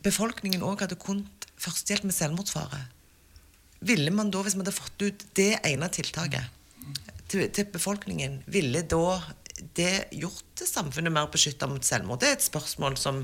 [0.05, 2.85] befolkningen òg hadde kunnet førstehjelp med selvmordsfare,
[3.85, 6.51] ville man da, hvis man hadde fått ut det ene tiltaket
[7.31, 9.19] til, til befolkningen, ville da
[9.77, 12.21] det gjort samfunnet mer beskytta mot selvmord?
[12.21, 13.23] Det er et spørsmål som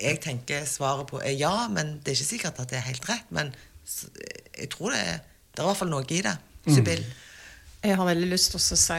[0.00, 3.06] jeg tenker svaret på er ja, men det er ikke sikkert at det er helt
[3.08, 3.30] rett.
[3.34, 3.52] Men
[4.58, 6.34] jeg tror det er, det er i hvert fall noe i det.
[6.64, 7.04] Sibyl?
[7.04, 7.22] Mm.
[7.84, 8.98] Jeg har veldig lyst til å si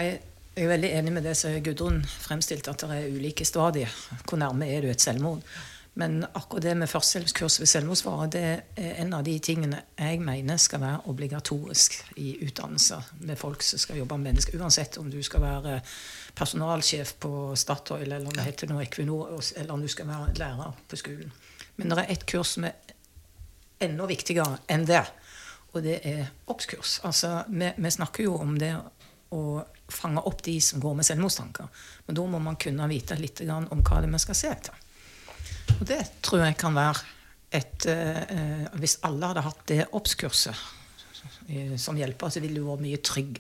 [0.56, 3.92] jeg er veldig enig med det som Gudrun fremstilte, at det er ulike stadier.
[4.24, 5.42] Hvor nærme er du et selvmord?
[5.98, 8.42] Men akkurat det med førstehjelpskurs ved selvmordsfare det
[8.76, 13.80] er en av de tingene jeg mener skal være obligatorisk i utdannelser med folk som
[13.80, 14.60] skal jobbe med mennesker.
[14.60, 15.78] Uansett om du skal være
[16.36, 20.76] personalsjef på Statoil, eller om det heter noe Equinor, eller om du skal være lærer
[20.84, 21.32] på skolen.
[21.78, 22.76] Men det er et kurs som er
[23.88, 25.04] enda viktigere enn det.
[25.72, 27.00] Og det er obs-kurs.
[27.08, 28.74] Altså, vi, vi, snakker jo om det
[29.32, 31.72] å fange opp de som går med selvmordstanker.
[32.08, 34.82] Men da må man kunne vite litt om hva det er vi skal se etter.
[35.76, 37.04] Og det tror jeg kan være
[37.56, 40.58] et eh, Hvis alle hadde hatt det obs-kurset
[41.78, 43.38] som hjelper, så ville det vært mye trygg,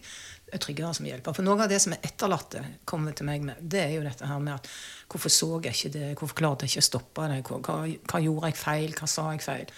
[0.61, 1.33] tryggere som hjelper.
[1.33, 4.29] For noe av det som er etterlatte, kommer til meg med, det er jo dette
[4.29, 4.69] her med at
[5.09, 8.51] hvorfor så jeg ikke det, hvorfor klarte jeg ikke å stoppe det, hva, hva gjorde
[8.51, 9.73] jeg feil, hva sa jeg feil?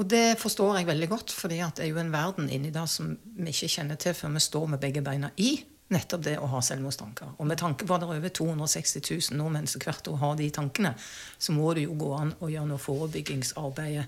[0.00, 3.12] Og det forstår jeg veldig godt, for det er jo en verden inni der som
[3.12, 5.54] vi ikke kjenner til før vi står med begge beina i
[5.92, 7.36] nettopp det å ha selvmordstanker.
[7.38, 10.34] Og med tanke på at det er over 260 000 nordmenn som hvert år har
[10.40, 10.94] de tankene,
[11.38, 14.02] så må det jo gå an å gjøre noe forebyggingsarbeid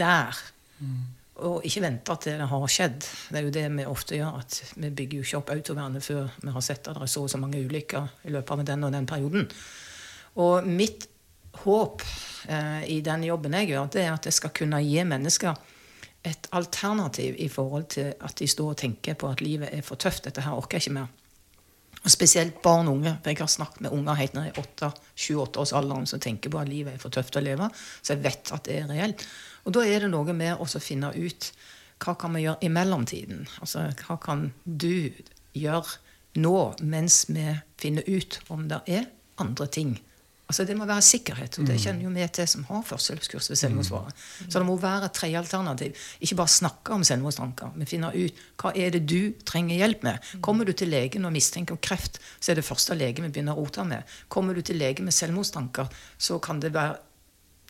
[0.00, 0.42] der.
[0.78, 0.98] Mm.
[1.44, 3.08] Og ikke vente til det har skjedd.
[3.30, 4.38] Det er jo det vi ofte gjør.
[4.38, 7.24] at Vi bygger jo ikke opp autovernet før vi har sett at det er så
[7.26, 9.48] og så mange ulykker i løpet av den og den perioden.
[10.38, 11.08] Og mitt
[11.64, 12.02] håp
[12.50, 15.58] eh, i den jobben jeg gjør, det er at jeg skal kunne gi mennesker
[16.24, 20.00] et alternativ i forhold til at de står og tenker på at livet er for
[20.00, 20.24] tøft.
[20.24, 21.10] Dette her orker jeg ikke mer.
[22.04, 23.14] Og Spesielt barn og unge.
[23.22, 24.60] for Jeg har snakket med unger helt ned i
[25.16, 27.70] 7-8-årsalderen som tenker på at livet er for tøft å leve.
[28.02, 29.24] Så jeg vet at det er reelt.
[29.64, 31.52] Og da er det noe med å finne ut
[32.04, 33.46] hva kan vi gjøre i mellomtiden.
[33.64, 35.14] Altså, hva kan du
[35.56, 37.46] gjøre nå mens vi
[37.80, 39.08] finner ut om det er
[39.40, 39.96] andre ting
[40.48, 41.58] Altså Det må være sikkerhet.
[41.58, 41.80] og Det mm.
[41.80, 44.10] kjenner jo vi til som har førstehjelpskurs ved selvmordsfare.
[44.12, 44.50] Mm.
[44.50, 45.94] Så det må være et tredje alternativ.
[46.20, 50.20] Ikke bare snakke om selvmordstanker, men finne ut hva er det du trenger hjelp med.
[50.34, 50.42] Mm.
[50.44, 53.56] Kommer du til legen og mistenker om kreft, så er det første lege vi begynner
[53.56, 54.04] å rote med.
[54.28, 57.00] Kommer du til lege med selvmordstanker, så kan det være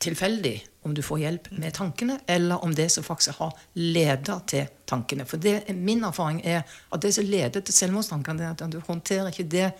[0.02, 4.66] tilfeldig om du får hjelp med tankene, eller om det som faktisk har ledet til
[4.84, 5.24] tankene.
[5.24, 9.30] For det, min erfaring er at det som leder til selvmordstankene, er at du håndterer
[9.30, 9.70] ikke det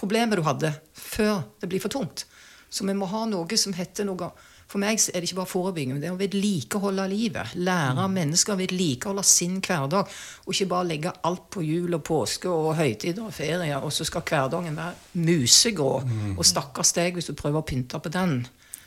[0.00, 2.24] problemet du hadde, før det blir for tungt.
[2.70, 4.30] Så vi må ha noe som heter noe
[4.70, 7.56] For meg er det ikke bare forebygging, men det er å vedlikeholde livet.
[7.58, 8.12] Lære mm.
[8.14, 10.12] mennesker å vedlikeholde sin hverdag.
[10.44, 14.06] Og ikke bare legge alt på jul og påske og høytider og ferier, og så
[14.06, 15.90] skal hverdagen være musegrå.
[16.06, 16.36] Mm.
[16.36, 18.44] Og stakkars deg hvis du prøver å pynte på den.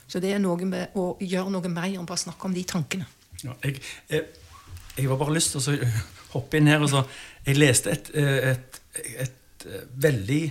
[0.07, 3.09] Så det er noe med å gjøre noe mer enn bare snakke om de tankene.
[3.43, 4.23] Ja, jeg, jeg,
[4.95, 5.93] jeg var bare lyst til å
[6.37, 6.79] hoppe inn her.
[6.79, 7.03] og så,
[7.43, 9.67] Jeg leste et, et, et, et
[9.99, 10.43] veldig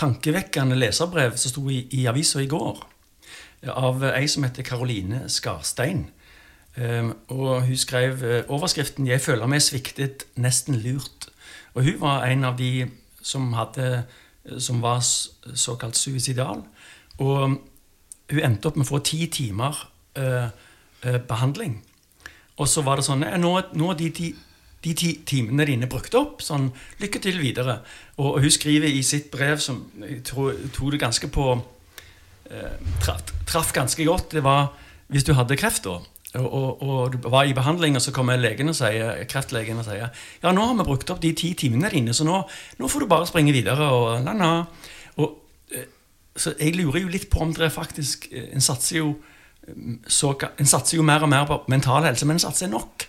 [0.00, 2.86] tankevekkende leserbrev som sto i, i avisa i går.
[3.68, 6.06] av ei som heter Karoline Skarstein.
[6.76, 11.28] Um, og hun skrev uh, overskriften 'Jeg føler meg sviktet, nesten lurt'.
[11.74, 12.88] Og hun var en av de
[13.22, 14.04] som, hadde,
[14.58, 15.00] som var
[15.54, 16.62] såkalt suicidal.
[17.18, 17.60] Og
[18.30, 19.76] hun endte opp med å få ti timer
[20.18, 20.48] uh,
[21.06, 21.82] uh, behandling.
[22.56, 24.34] Og så var det sånn Nå, nå de, de,
[24.84, 26.44] de ti timene dine brukt opp.
[26.44, 26.70] Sånn,
[27.02, 27.80] lykke til videre.
[28.16, 31.50] Og, og hun skriver i sitt brev, som jeg tror tok det ganske på
[32.98, 34.72] traff, traff ganske godt, det var
[35.10, 36.00] hvis du hadde kreft da
[36.38, 39.86] og, og, og, du var i behandling, og så kommer legen og sier, kreftlegen og
[39.88, 40.12] sier
[40.42, 42.36] ja, nå har vi brukt opp de ti timene dine, så nå,
[42.78, 43.88] nå får du bare springe videre.
[43.90, 44.50] Og, la, la.
[45.18, 45.88] og eh,
[46.38, 49.16] så jeg lurer jo litt på om det faktisk eh, En satser jo,
[49.66, 53.08] mm, så, en satser jo mer og mer på mental helse, men en satser nok.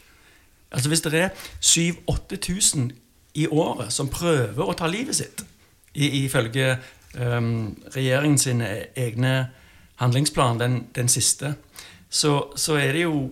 [0.71, 1.29] Altså Hvis det er
[1.61, 2.91] 7000-8000
[3.33, 5.43] i året som prøver å ta livet sitt,
[5.95, 6.77] ifølge
[7.15, 9.33] um, regjeringens egne
[9.99, 11.55] handlingsplan, den, den siste,
[12.09, 13.29] så, så, er det jo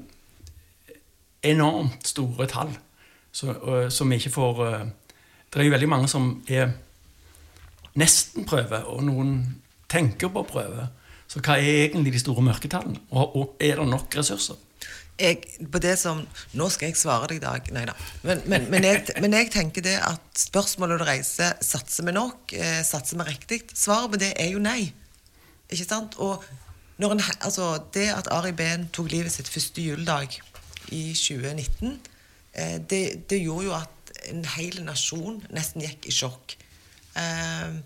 [1.44, 2.72] enormt store tall
[3.32, 4.88] som vi ikke får uh,
[5.54, 6.72] Det er jo veldig mange som er
[7.98, 10.88] nesten prøver, og noen tenker på prøve.
[11.28, 13.02] Så hva er egentlig de store mørketallene?
[13.10, 14.56] Og, og er det nok ressurser?
[15.20, 16.22] Jeg, på det som,
[16.56, 17.68] Nå skal jeg svare deg, Dag.
[17.76, 17.96] Nei da.
[18.24, 22.54] Men, men, men, jeg, men, jeg, tenker det at spørsmålet du reiser, satser vi nok?
[22.56, 23.62] Eh, satser vi riktig?
[23.76, 24.94] Svaret på det er jo nei.
[25.70, 26.16] Ikke sant?
[26.24, 26.44] Og
[27.00, 30.40] en, altså, det at Ari Behn tok livet sitt første juledag
[30.96, 32.00] i 2019,
[32.54, 36.58] eh, det, det, gjorde jo at en hel nasjon nesten gikk i sjokk.
[37.20, 37.80] Eh,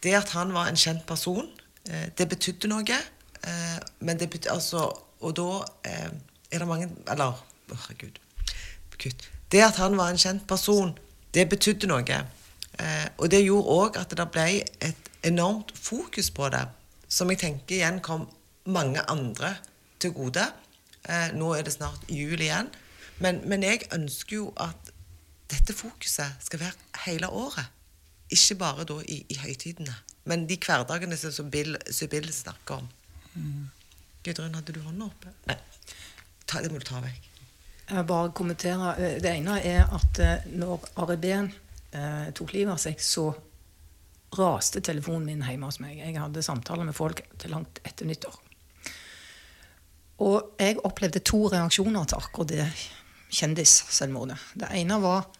[0.00, 1.48] det at han var en kjent person,
[1.88, 2.98] eh, det betydde noe.
[3.44, 6.12] Eh, men det betydde altså Og da eh,
[6.50, 7.38] er det mange Eller,
[7.70, 8.18] herregud
[9.00, 9.30] Kutt.
[9.52, 10.90] Det at han var en kjent person,
[11.34, 12.18] det betydde noe.
[12.80, 16.66] Eh, og det gjorde òg at det ble et enormt fokus på det
[17.10, 18.28] som jeg tenker igjen kom
[18.70, 19.54] mange andre
[20.00, 20.44] til gode.
[21.08, 22.70] Eh, nå er det snart jul igjen.
[23.20, 24.92] Men, men, jeg ønsker jo at
[25.50, 27.72] dette fokuset skal være hele året.
[28.30, 29.96] Ikke bare da i, i høytidene,
[30.30, 32.88] men de hverdagene som Bill, som Bill snakker om.
[33.34, 33.66] Mm.
[34.24, 35.32] Gudrun, hadde du hånda oppe?
[35.50, 35.56] Nei.
[36.50, 37.26] Ta, det må du ta vekk.
[37.90, 38.94] Jeg bare kommentere.
[38.98, 41.50] Eh, det ene er at eh, når Ari Behn
[41.94, 43.28] eh, tok livet av seg, så
[44.38, 45.98] raste telefonen min hjemme hos meg.
[45.98, 48.38] Jeg hadde samtaler med folk til langt etter nyttår.
[50.20, 52.66] Og jeg opplevde to reaksjoner til akkurat det
[53.30, 54.36] kjendisselvmordet.
[54.58, 55.30] Det ene var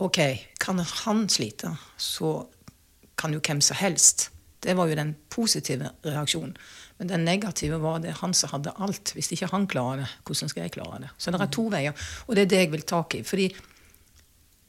[0.00, 0.20] OK,
[0.60, 2.38] kan han slite, så
[3.20, 4.30] kan jo hvem som helst.
[4.60, 6.54] Det var jo den positive reaksjonen.
[7.00, 9.14] Men den negative var det han som hadde alt.
[9.16, 11.10] Hvis ikke han klarer det, hvordan skal jeg klare det?
[11.16, 12.08] Så det er to veier.
[12.28, 13.22] Og det er det jeg vil tak i.
[13.24, 13.48] fordi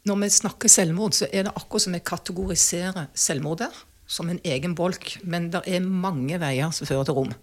[0.08, 3.70] når vi snakker selvmord, så er det akkurat som vi kategoriserer selvmordet
[4.08, 5.20] som en egen bolk.
[5.24, 7.36] Men det er mange veier som fører til rom.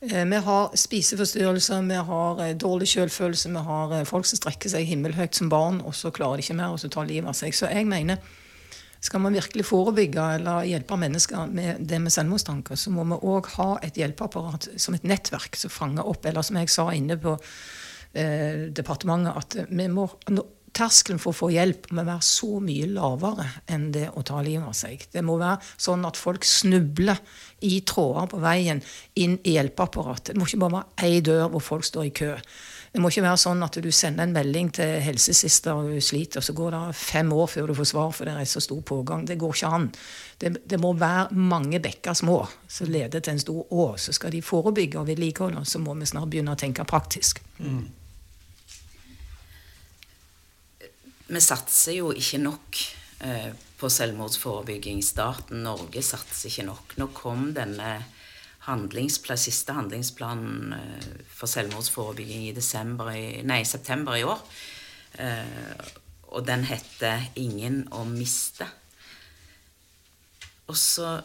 [0.00, 4.70] Eh, vi har spiseforstyrrelser, vi har eh, dårlig selvfølelse, vi har eh, folk som strekker
[4.70, 7.34] seg himmelhøyt som barn, og så klarer de ikke mer, og så tar livet av
[7.34, 7.54] seg.
[7.54, 8.22] Så jeg mener,
[9.00, 13.50] skal man virkelig forebygge eller hjelpe mennesker med det med selvmordstanker, så må vi òg
[13.56, 17.36] ha et hjelpeapparat som et nettverk som fanger opp, eller som jeg sa inne på
[17.38, 20.08] eh, departementet, at vi må
[20.78, 24.68] terskelen for å få hjelp må være så mye lavere enn det å ta livet
[24.68, 25.04] av seg.
[25.12, 27.18] Det må være sånn at folk snubler
[27.66, 28.82] i tråder på veien
[29.18, 30.34] inn i hjelpeapparatet.
[30.34, 32.34] Det må ikke bare være ei dør hvor folk står i kø.
[32.92, 36.40] Det må ikke være sånn at du sender en melding til helsesøster og du sliter,
[36.40, 38.80] og så går det fem år før du får svar, for det er så stor
[38.88, 39.26] pågang.
[39.28, 39.86] Det går ikke an.
[40.40, 43.86] Det, det må være mange bekker små som leder til en stor å.
[44.00, 47.42] Så skal de forebygge og vedlikeholde, så må vi snart begynne å tenke praktisk.
[47.60, 47.84] Mm.
[51.28, 52.84] Vi satser jo ikke nok
[53.28, 55.02] eh, på selvmordsforebygging.
[55.04, 56.96] Staten Norge satser ikke nok.
[56.96, 57.98] Nå kom denne
[58.68, 64.44] handlingsplan, siste handlingsplanen eh, for selvmordsforebygging i, i nei, september i år.
[65.18, 65.88] Eh,
[66.28, 68.68] og den heter 'Ingen å miste'.
[70.68, 71.22] Og så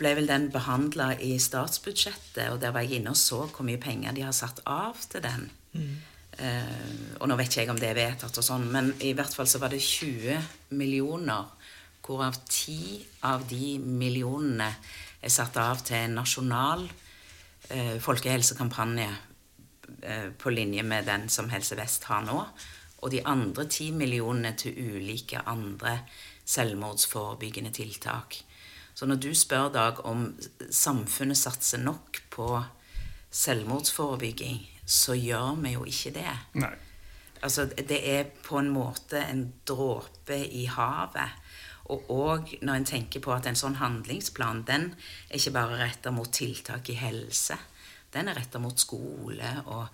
[0.00, 3.80] ble vel den behandla i statsbudsjettet, og der var jeg inne og så hvor mye
[3.80, 5.50] penger de har satt av til den.
[5.76, 5.92] Mm.
[6.32, 9.34] Uh, og nå vet ikke jeg om det er vedtatt, og sånn, men i hvert
[9.36, 10.40] fall så var det 20
[10.80, 11.44] millioner,
[12.02, 14.72] hvorav 10 av de millionene
[15.22, 16.86] er satt av til en nasjonal
[17.70, 19.08] eh, folkehelsekampanje
[20.02, 22.38] eh, på linje med den som Helse Vest har nå.
[23.02, 26.00] Og de andre ti millionene til ulike andre
[26.44, 28.42] selvmordsforebyggende tiltak.
[28.94, 30.28] Så når du spør, Dag, om
[30.70, 32.48] samfunnet satser nok på
[33.30, 36.32] selvmordsforebygging, så gjør vi jo ikke det.
[36.60, 36.74] Nei.
[37.42, 41.40] Altså, det er på en måte en dråpe i havet.
[41.92, 44.90] Og, òg når en tenker på at en sånn handlingsplan den
[45.28, 47.58] er ikke bare retta mot tiltak i helse.
[48.12, 49.86] Den er retta mot skole og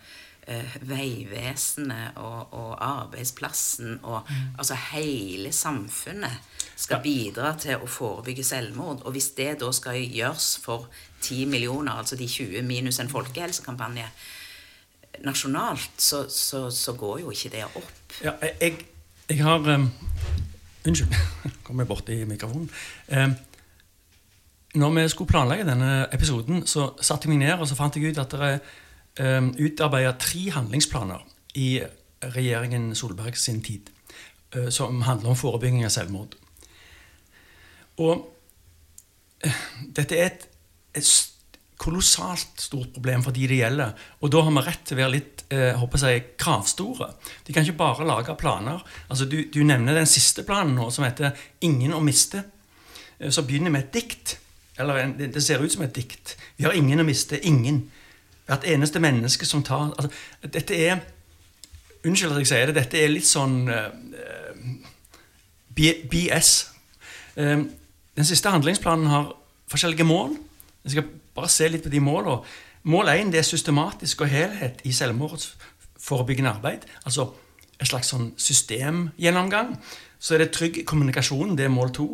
[0.47, 9.03] eh, Vegvesenet og, og arbeidsplassen og altså hele samfunnet skal bidra til å forebygge selvmord.
[9.05, 10.89] Og hvis det da skal gjøres for
[11.21, 14.07] 10 millioner, altså de 20 minus en folkehelsekampanje
[15.27, 18.15] nasjonalt, så, så, så går jo ikke det opp.
[18.23, 18.85] Ja, jeg,
[19.29, 19.89] jeg har um,
[20.89, 21.15] Unnskyld,
[21.67, 22.71] kom jeg borti mikrofonen.
[23.09, 23.29] Eh,
[24.79, 28.13] når vi skulle planlegge denne episoden, så satte jeg meg ned og så fant jeg
[28.13, 28.51] ut at det
[29.19, 31.25] er um, utarbeida tre handlingsplaner
[31.59, 31.81] i
[32.23, 33.89] regjeringen Solberg sin tid
[34.55, 36.37] eh, som handler om forebygging av selvmord.
[37.99, 38.29] Og
[39.45, 39.65] uh,
[39.97, 40.47] dette er et,
[41.01, 41.13] et
[41.79, 43.95] kolossalt stort problem for de det gjelder.
[44.21, 47.13] Og da har vi rett til å være litt eh, håper jeg, kravstore.
[47.47, 48.83] De kan ikke bare lage planer.
[49.09, 52.43] Altså, du, du, nevner den siste planen nå, som heter 'Ingen å miste'.
[53.21, 54.39] Eh, så begynner med et dikt.
[54.79, 56.37] Eller en, det ser ut som et dikt.
[56.57, 57.41] Vi har ingen å miste.
[57.47, 57.91] Ingen.
[58.47, 60.09] Hvert eneste menneske som tar altså,
[60.43, 61.01] Dette er
[62.07, 62.77] Unnskyld at jeg sier det.
[62.79, 63.89] Dette er litt sånn uh,
[65.75, 66.51] eh, BS.
[67.35, 67.65] Uh, eh,
[68.19, 69.33] den siste handlingsplanen har
[69.71, 70.37] forskjellige mål.
[70.87, 71.09] Jeg skal
[71.39, 72.43] bare se litt på de målene.
[72.89, 76.87] Mål 1 er systematisk og helhet i selvmordsforebyggende arbeid.
[77.05, 77.31] Altså
[77.79, 79.75] en slags sånn systemgjennomgang.
[80.19, 82.07] Så er det trygg kommunikasjon, det er mål 2.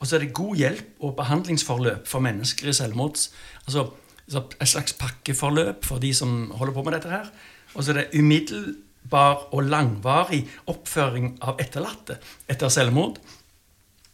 [0.00, 3.30] Og så er det god hjelp og behandlingsforløp for mennesker i selvmords...
[3.66, 3.90] Altså
[4.30, 7.26] et slags pakkeforløp for de som holder på med dette her.
[7.74, 12.20] Og så er det umiddelbar og langvarig oppføring av etterlatte
[12.50, 13.18] etter selvmord.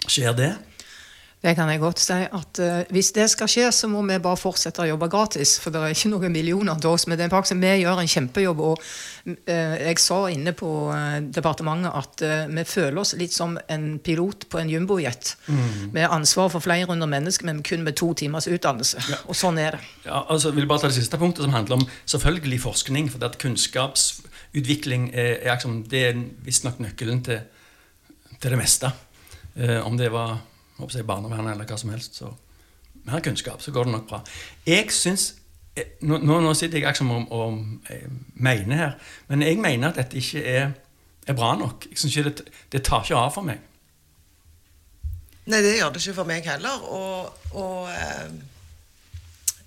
[0.08, 0.50] Skjer det?
[1.46, 2.14] Det kan jeg godt si.
[2.26, 5.56] at uh, Hvis det skal skje, så må vi bare fortsette å jobbe gratis.
[5.62, 7.04] For det er ikke noen millioner til oss.
[7.06, 8.62] Men det er faktisk, vi gjør en kjempejobb.
[8.66, 13.84] Og uh, jeg sa inne på uh, departementet at vi føler oss litt som en
[14.02, 15.36] pilot på en jumbojet.
[15.46, 15.92] Mm.
[15.94, 19.04] Med ansvar for flere hundre mennesker, men kun med to timers utdannelse.
[19.12, 19.20] Ja.
[19.30, 19.84] Og sånn er det.
[20.08, 23.12] Ja, altså, vil bare ta det siste punktet, som handler om selvfølgelig forskning.
[23.14, 27.46] For at kunnskapsutvikling er, er, liksom, det er visstnok nøkkelen til,
[28.34, 28.90] til det meste.
[29.86, 30.34] om det var
[30.78, 32.18] håper jeg, barnevernet eller hva som helst.
[32.20, 32.30] Så
[33.06, 34.22] mer kunnskap, så går det nok bra.
[34.66, 35.34] Jeg synes,
[35.76, 38.02] eh, Nå, nå sitter jeg liksom som og, og,
[38.34, 38.92] mener her,
[39.28, 40.70] men jeg mener at dette ikke er,
[41.26, 41.86] er bra nok.
[41.90, 43.60] Jeg synes ikke det, det, tar ikke av for meg.
[45.46, 46.82] Nei, det gjør det ikke for meg heller.
[46.90, 48.30] Og, og eh,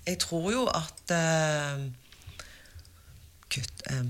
[0.06, 1.86] jeg tror jo at eh,
[3.50, 3.82] Kutt.
[3.90, 4.04] Eh,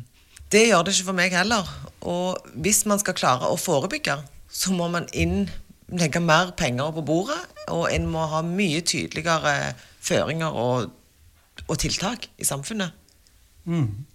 [0.53, 1.69] det gjør det ikke for meg heller.
[2.01, 4.19] Og hvis man skal klare å forebygge,
[4.51, 5.45] så må man inn
[5.99, 10.91] legge mer penger på bordet, og en må ha mye tydeligere føringer og,
[11.67, 12.97] og tiltak i samfunnet.
[13.65, 14.07] Mm.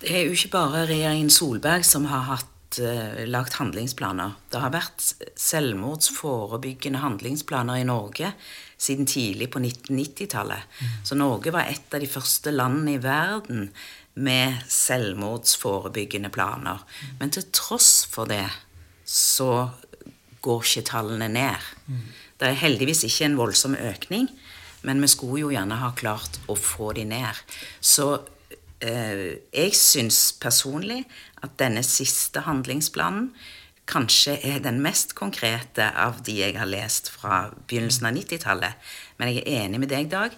[0.00, 4.36] Det er jo ikke bare regjeringen Solberg som har hatt uh, lagt handlingsplaner.
[4.52, 5.02] Det har vært
[5.40, 8.32] selvmordsforebyggende handlingsplaner i Norge
[8.76, 10.66] siden tidlig på 1990-tallet.
[10.80, 10.98] Mm.
[11.08, 13.70] Så Norge var et av de første landene i verden
[14.16, 16.84] med selvmordsforebyggende planer.
[16.84, 17.16] Mm.
[17.20, 18.44] Men til tross for det
[19.06, 19.70] så
[20.46, 21.66] går ikke tallene ned.
[21.86, 22.06] Mm.
[22.40, 24.30] Det er heldigvis ikke en voldsom økning,
[24.86, 27.42] men vi skulle jo gjerne ha klart å få de ned.
[27.80, 28.10] Så
[28.80, 31.02] eh, jeg syns personlig
[31.44, 33.30] at denne siste handlingsplanen
[33.86, 38.88] kanskje er den mest konkrete av de jeg har lest fra begynnelsen av 90-tallet.
[39.18, 40.34] Men jeg er enig med deg, Dag,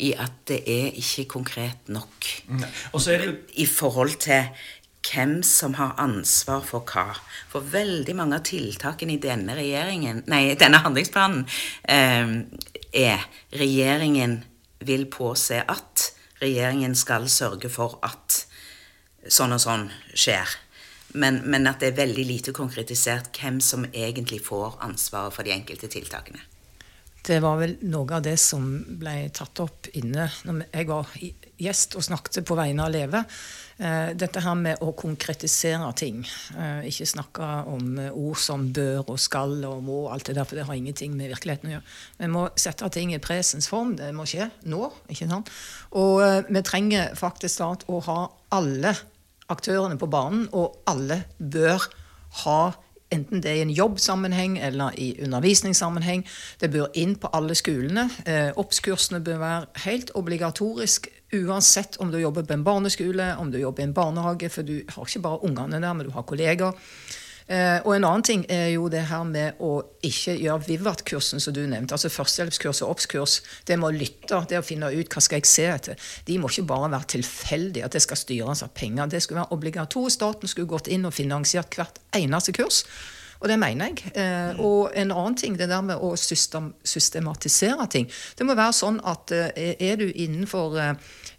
[0.00, 2.28] i at det er ikke konkret nok.
[2.48, 2.60] Mm.
[2.60, 3.32] Det...
[3.56, 4.68] I forhold til
[5.06, 7.14] hvem som har ansvar for hva.
[7.50, 9.56] For veldig mange av tiltakene i denne,
[10.26, 11.46] nei, denne handlingsplanen
[11.88, 12.34] eh,
[12.92, 13.26] er
[13.56, 14.40] regjeringen
[14.86, 18.44] vil påse at regjeringen skal sørge for at
[19.28, 20.48] sånn og sånn skjer.
[21.20, 25.56] Men, men, at det er veldig lite konkretisert hvem som egentlig får ansvaret for de
[25.56, 26.44] enkelte tiltakene.
[27.20, 28.64] Det var vel noe av det som
[29.00, 31.10] ble tatt opp inne når jeg var
[31.60, 33.24] gjest og snakket på vegne av Leve.
[33.80, 36.18] Eh, dette her med å konkretisere ting.
[36.52, 40.44] Eh, ikke snakke om eh, ord som bør og skal og må, alt det der,
[40.44, 41.94] for det har ingenting med virkeligheten å gjøre.
[42.18, 43.94] Vi må sette ting i presens form.
[43.96, 44.82] Det må skje nå.
[45.08, 45.48] ikke sant?
[45.96, 46.20] Og
[46.52, 48.18] vi trenger faktisk da å ha
[48.52, 48.92] alle
[49.50, 51.88] aktørene på banen, og alle bør
[52.44, 52.60] ha
[53.10, 56.26] enten det er i en jobbsammenheng eller i undervisningssammenheng.
[56.60, 58.04] Det bør inn på alle skolene.
[58.60, 63.84] Oppskursene bør være helt obligatorisk Uansett om du jobber på en barneskole, om du jobber
[63.84, 66.74] i en barnehage, for du har ikke bare ungene der, men du har kolleger.
[67.50, 69.72] Eh, og en annen ting er jo det her med å
[70.06, 71.96] ikke gjøre Vivat-kursen som du nevnte.
[71.96, 73.40] Altså førstehjelpskurs og oppskurs.
[73.66, 76.10] Det med å lytte, det å finne ut hva skal jeg se etter.
[76.26, 79.10] De må ikke bare være tilfeldige, at det skal styres av penger.
[79.10, 80.20] Det skulle være obligatorisk.
[80.20, 82.84] Staten skulle gått inn og finansiert hvert eneste kurs.
[83.40, 84.12] Og det mener jeg.
[84.20, 88.08] Eh, og en annen ting, det der med å system, systematisere ting.
[88.36, 90.92] Det må være sånn at eh, er du innenfor eh,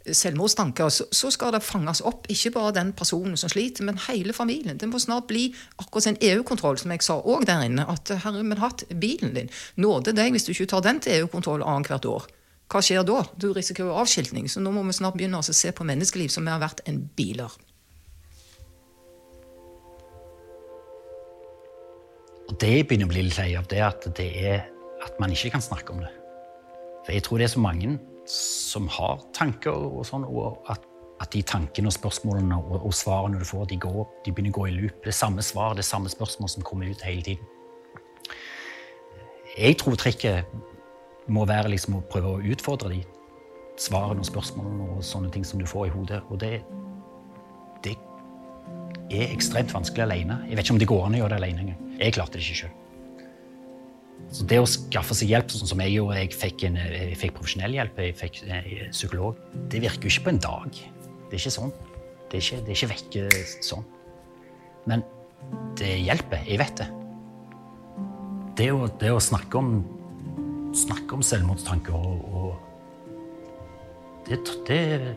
[0.10, 4.34] selvmordstanker, så, så, skal det fanges opp ikke bare den personen som sliter, men hele
[4.34, 4.82] familien.
[4.82, 7.86] Det må snart bli akkurat en EU-kontroll, som jeg sa òg der inne.
[7.86, 11.62] At herre min hatt, bilen din nåde deg hvis du ikke tar den til EU-kontroll
[11.62, 12.30] annethvert år.
[12.72, 13.22] Hva skjer da?
[13.38, 14.47] Du risikerer avskiltning.
[14.49, 17.52] Så nå må vi snart begynne å se på menneskeliv som mer verdt enn biler.
[22.60, 24.64] Det jeg begynner å bli litt lei av, det er at, det er
[25.06, 26.12] at man ikke kan snakke om det.
[27.06, 27.97] For jeg tror det er så mange
[28.30, 30.84] som har tanker og sånn, og at,
[31.24, 34.60] at de tankene og spørsmålene og, og, svarene du får, de, går, de begynner å
[34.60, 34.99] gå i loop.
[35.04, 37.47] Det er samme svar, det er samme spørsmål som kommer ut hele tiden.
[39.58, 40.52] Jeg tror trekket
[41.32, 43.02] må være liksom å prøve å utfordre de
[43.82, 46.22] svarene og spørsmålene og sånne ting som du får i hodet.
[46.30, 46.62] Og det,
[47.84, 47.97] det
[49.12, 50.39] er ekstremt vanskelig alene.
[50.47, 51.91] Jeg vet ikke om det går an å gjøre det alene engang.
[52.02, 52.78] Jeg klarte det ikke sjøl.
[54.32, 57.34] Så det å skaffe seg hjelp, sånn som jeg gjorde, jeg fikk, en, jeg fikk
[57.36, 59.39] profesjonell hjelp, jeg fikk en eh, psykolog,
[59.72, 60.82] det virker jo ikke på en dag.
[61.28, 61.74] Det er ikke sånn.
[62.32, 63.88] Det er ikke, det er ikke vekke sånn.
[64.89, 65.04] Men
[65.80, 66.45] det hjelper.
[66.47, 66.88] Jeg vet det.
[68.62, 69.74] Det å, det å snakke om
[70.72, 72.52] snakke om selvmordstanker og, og
[74.28, 75.16] det, det,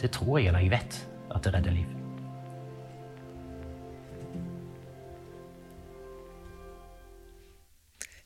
[0.00, 0.96] det tror jeg, eller jeg vet,
[1.30, 2.01] at det redder liv.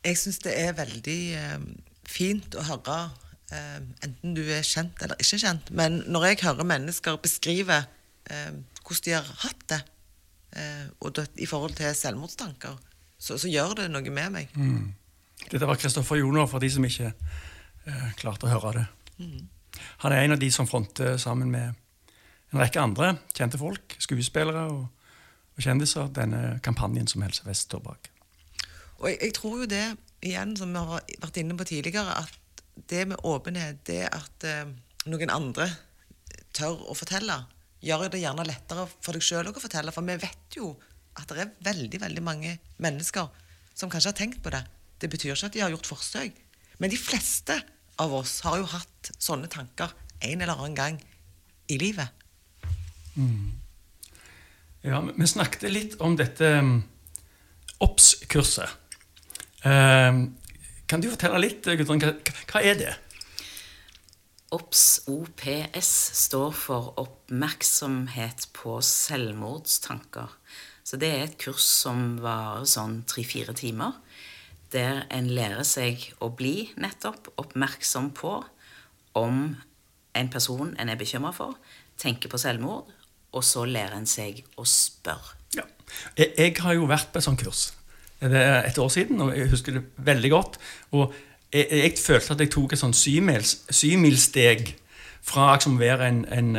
[0.07, 1.63] Jeg syns det er veldig eh,
[2.07, 2.99] fint å høre,
[3.51, 7.81] eh, enten du er kjent eller ikke kjent, men når jeg hører mennesker beskrive
[8.31, 8.53] eh,
[8.87, 9.81] hvordan de har hatt det,
[10.61, 12.79] eh, og det, i forhold til selvmordstanker,
[13.19, 14.55] så, så, gjør det noe med meg.
[14.55, 14.95] Mm.
[15.51, 18.87] Dette var Kristoffer Joner, for de som ikke eh, klarte å høre det.
[19.19, 19.49] Mm.
[20.05, 21.75] Han er en av de som fronter sammen med
[22.53, 24.85] en rekke andre kjente folk, skuespillere og,
[25.57, 28.13] og kjendiser, denne kampanjen som Helse Vest står bak.
[29.01, 29.85] Og jeg, jeg, tror jo det,
[30.25, 34.69] igjen, som vi har vært inne på tidligere, at det med åpenhet, det at eh,
[35.09, 35.69] noen andre
[36.57, 37.39] tør å fortelle,
[37.85, 39.93] gjør det gjerne lettere for deg sjøl å fortelle.
[39.95, 40.73] For vi vet jo
[41.17, 43.29] at det er veldig, veldig mange mennesker
[43.77, 44.63] som kanskje har tenkt på det.
[45.01, 46.41] Det betyr ikke at de har gjort forsøk.
[46.81, 47.57] Men de fleste
[48.01, 49.93] av oss har jo hatt sånne tanker
[50.25, 50.99] en eller annen gang
[51.73, 52.09] i livet.
[53.17, 53.53] Mm.
[54.87, 56.77] Ja, vi snakket litt om dette mm,
[57.85, 58.85] OBS-kurset.
[59.67, 60.37] Ehm,
[60.87, 62.95] kan du fortelle litt, Gudrun, hva, er det?
[64.55, 65.91] OPS, OPS,
[66.21, 70.37] står for oppmerksomhet på selvmordstanker.
[70.87, 73.97] Så det er et kurs som varer sånn tre-fire timer.
[74.71, 78.37] Der en lærer seg å bli nettopp oppmerksom på
[79.19, 79.41] om
[80.17, 81.59] en person en er bekymra for,
[81.99, 82.93] tenker på selvmord,
[83.35, 85.35] og så lærer en seg å spørre.
[85.57, 85.67] Ja.
[86.15, 87.73] Jeg, jeg har jo vært på et sånt kurs
[88.21, 90.59] et år siden, og jeg husker det veldig godt.
[90.97, 91.15] Og
[91.53, 94.73] jeg, jeg følte at jeg tok et sånn syvmilssteg
[95.27, 96.51] fra liksom å være en, en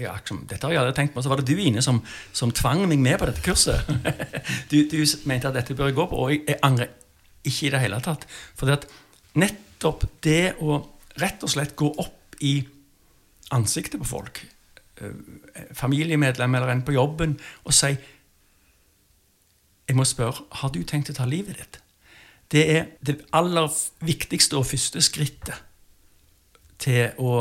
[0.00, 1.22] ja, liksom, Dette har jeg aldri tenkt på.
[1.22, 2.00] Så var det du, Ine, som,
[2.36, 3.88] som tvang meg med på dette kurset.
[4.70, 4.98] du, du,
[5.28, 6.94] mente at dette bør jeg gå på, og jeg, jeg angrer
[7.46, 8.26] ikke i det hele tatt.
[8.58, 8.70] For
[9.40, 10.80] nettopp det å
[11.20, 12.54] rett og slett gå opp i
[13.56, 14.40] ansiktet på folk,
[15.02, 15.20] eh,
[15.76, 17.36] familiemedlem eller en på jobben,
[17.66, 17.92] og si
[19.90, 21.80] jeg må spørre har du tenkt å ta livet ditt.
[22.50, 23.66] Det er det aller
[24.06, 25.58] viktigste og første skrittet
[26.80, 27.32] til å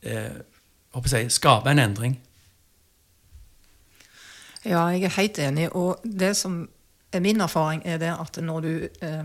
[0.00, 0.40] eh,
[1.12, 2.16] jeg, skape en endring.
[4.64, 5.68] Ja, jeg er helt enig.
[5.76, 6.62] Og det som
[7.12, 9.24] er min erfaring, er det at når du eh,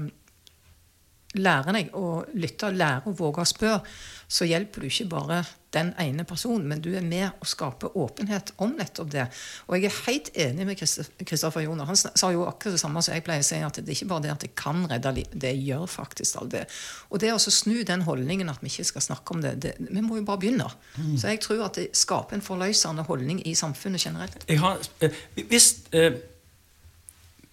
[1.37, 3.81] lærer deg å lytte, lærer å våge å spørre,
[4.29, 8.51] så hjelper du ikke bare den ene personen, men du er med å skape åpenhet
[8.61, 9.25] om nettopp det.
[9.67, 11.85] Og jeg er helt enig med Kristoffer Joner.
[11.85, 14.09] Han sa jo akkurat det samme som jeg pleier å si, at det er ikke
[14.09, 16.63] bare det at det kan redde liv, det gjør faktisk all det.
[17.09, 20.05] Og det å snu den holdningen at vi ikke skal snakke om det, det vi
[20.05, 20.69] må jo bare begynne.
[20.97, 21.13] Mm.
[21.21, 24.49] Så jeg tror at det skaper en forløsende holdning i samfunnet generelt.
[24.59, 26.17] Har, eh, hvis, eh,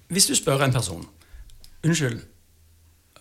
[0.09, 1.05] hvis, du spør en person
[1.85, 2.23] Unnskyld,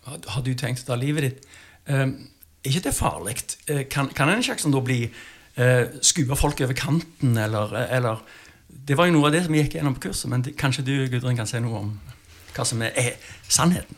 [0.06, 1.48] har, du tenkt å ta livet ditt?
[1.90, 3.38] Eh, er ikke det farlig?
[3.70, 8.26] Eh, kan, kan en ikke da bli eh, skue folk over kanten, eller, eller,
[8.68, 10.86] Det var jo noe av det som vi gikk gjennom på kurset, men det, kanskje
[10.86, 11.96] du Gudrun, kan si noe om
[12.56, 13.16] hva som er, er
[13.50, 13.98] sannheten?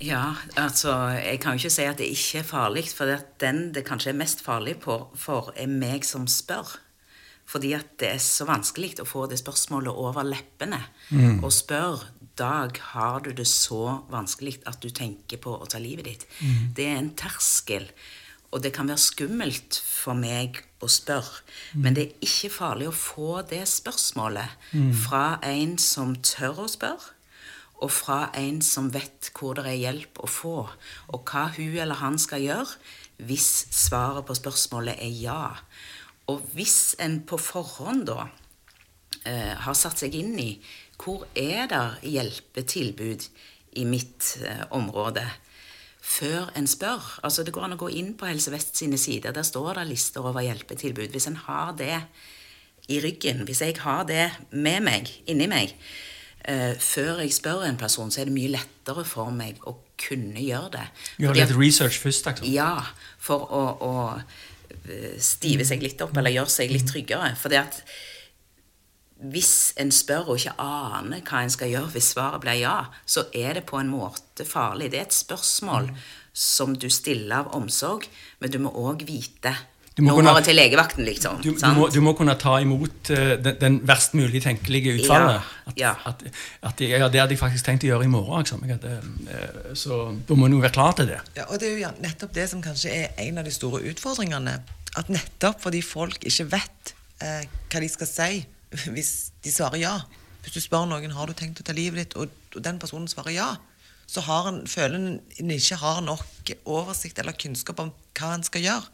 [0.00, 3.10] Ja, altså Jeg kan jo ikke si at det ikke er farlig, for
[3.42, 6.78] den det kanskje er mest farlig på, for, er meg som spør.
[7.50, 10.78] Fordi at det er så vanskelig å få det spørsmålet over leppene.
[11.10, 11.40] Mm.
[11.42, 12.04] Og spør
[12.38, 16.26] Dag, har du det så vanskelig at du tenker på å ta livet ditt?
[16.40, 16.72] Mm.
[16.76, 17.88] Det er en terskel.
[18.50, 21.44] Og det kan være skummelt for meg å spørre,
[21.76, 24.64] men det er ikke farlig å få det spørsmålet
[25.04, 27.12] fra en som tør å spørre,
[27.80, 30.56] og fra en som vet hvor det er hjelp å få,
[31.14, 32.80] og hva hun eller han skal gjøre
[33.28, 35.42] hvis svaret på spørsmålet er ja.
[36.30, 38.28] Og hvis en på forhånd da
[39.26, 40.52] eh, har satt seg inn i
[41.00, 43.28] hvor er det hjelpetilbud
[43.80, 45.24] i mitt eh, område,
[46.00, 47.20] før en spør.
[47.22, 49.34] Altså Det går an å gå inn på Helse Vest sine sider.
[49.36, 51.12] Der står det lister over hjelpetilbud.
[51.12, 51.96] Hvis en har det
[52.90, 55.74] i ryggen, hvis jeg har det med meg, inni meg,
[56.44, 60.40] eh, før jeg spør en person, så er det mye lettere for meg å kunne
[60.42, 60.86] gjøre det.
[61.20, 62.48] Gjøre Fordi litt research først, liksom.
[62.50, 62.72] ja,
[63.20, 63.92] for å, å
[64.88, 67.34] eh, stive seg litt opp, eller gjøre seg litt tryggere.
[67.38, 67.84] For det at
[69.20, 73.26] hvis en spør og ikke aner hva en skal gjøre hvis svaret blir ja, så
[73.36, 74.90] er det på en måte farlig.
[74.92, 75.90] Det er et spørsmål
[76.32, 78.06] som du stiller av omsorg,
[78.40, 79.52] men du må òg vite
[79.96, 81.40] Du må kunne- til legevakten, liksom.
[81.42, 85.42] Du, du, må, du må kunne ta imot uh, den, den verst mulig tenkelige utfallet.
[85.42, 85.90] Ja, At, ja.
[86.06, 86.22] At,
[86.62, 88.40] at ja, det hadde jeg faktisk tenkt å gjøre i morgen.
[88.40, 88.62] Liksom.
[88.70, 88.94] Hadde,
[89.28, 89.98] eh, så
[90.28, 91.18] da må en jo være klar til det.
[91.36, 94.56] Ja, og det er jo nettopp det som kanskje er en av de store utfordringene.
[94.96, 98.30] At nettopp fordi folk ikke vet uh, hva de skal si
[98.94, 99.94] hvis de svarer ja.
[100.40, 103.10] Hvis du spør noen har du tenkt å ta livet ditt, og, og den personen
[103.10, 103.50] svarer ja,
[104.10, 108.64] så har en, føler en ikke har nok oversikt eller kunnskap om hva en skal
[108.64, 108.88] gjøre.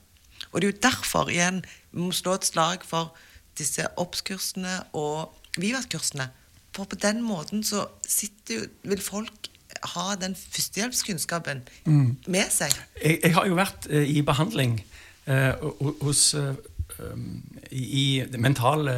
[0.51, 3.15] Og det er jo derfor igjen vi må slå et slag for
[3.57, 6.29] disse OBS-kursene og Vivat-kursene.
[6.77, 9.49] For på den måten så sitter jo, vil folk
[9.95, 12.75] ha den førstehjelpskunnskapen med seg.
[13.01, 14.79] Jeg, jeg har jo vært eh, i behandling
[15.25, 15.65] eh,
[16.05, 16.53] hos eh,
[17.01, 18.97] um, i, i det mentale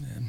[0.00, 0.22] eh,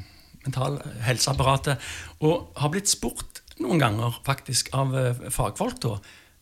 [0.44, 1.80] mental helseapparatet,
[2.20, 5.94] og har blitt spurt noen ganger faktisk av eh, fagfolk da,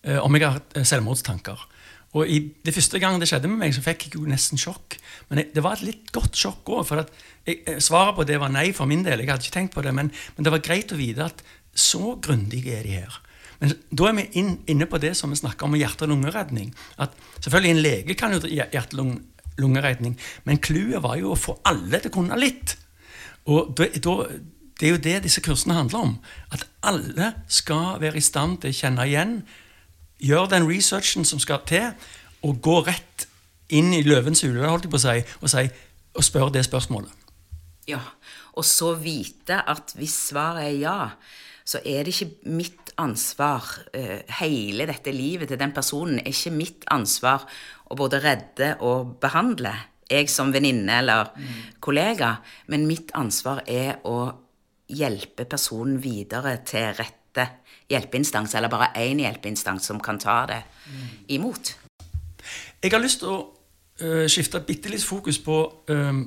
[0.06, 1.68] eh, om jeg har selvmordstanker.
[2.12, 4.98] Og i det første gangen det skjedde med meg, så fikk jeg jo nesten sjokk.
[5.30, 7.00] Men jeg, det var et litt godt sjokk òg, for
[7.48, 9.22] jeg, svaret på det var nei for min del.
[9.22, 11.40] Jeg hadde ikke tenkt på det, men, men det var greit å vite at
[11.72, 13.16] så grundige er de her.
[13.62, 16.12] Men da er vi inn, inne på det som vi snakker om med hjerte- og
[16.12, 16.72] lungeredning.
[17.00, 19.20] At selvfølgelig En lege kan jo hjerte- og
[19.62, 22.76] lungeredning, men clouet var jo å få alle til å kunne litt.
[23.45, 24.16] Og da, da,
[24.80, 26.18] Det er jo det disse kursene handler om.
[26.51, 29.34] At alle skal være i stand til å kjenne igjen,
[30.18, 31.93] gjøre den researchen som skal til,
[32.43, 33.28] og gå rett
[33.70, 35.68] inn i løvens hule holdt jeg på å si, og, si,
[36.18, 37.12] og spørre det spørsmålet.
[37.90, 38.01] Ja,
[38.59, 40.99] og så vite at hvis svaret er ja,
[41.64, 43.64] så er det ikke mitt ansvar.
[43.95, 47.47] eh, hele dette livet til den personen er ikke mitt ansvar
[47.90, 49.72] å både redde og behandle.
[50.12, 51.32] Jeg som venninne eller
[51.82, 52.36] kollega.
[52.72, 54.18] Men mitt ansvar er å
[54.92, 57.48] hjelpe personen videre til rette
[57.92, 60.60] hjelpeinstans, eller bare én hjelpeinstans som kan ta det
[61.34, 61.74] imot.
[62.82, 63.40] Jeg har lyst til å
[64.02, 65.58] øh, skifte bitte litt fokus på
[65.88, 66.22] øh,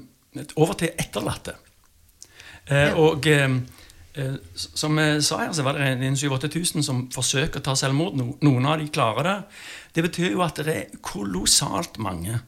[0.55, 1.55] over til etterlatte.
[2.69, 2.95] Ja.
[2.97, 3.27] Og
[4.55, 8.15] som jeg sa her, så var det en 7000-8000 som forsøker å ta selvmord.
[8.17, 9.35] No, noen av de klarer det.
[9.95, 12.39] Det betyr jo at det er kolossalt mange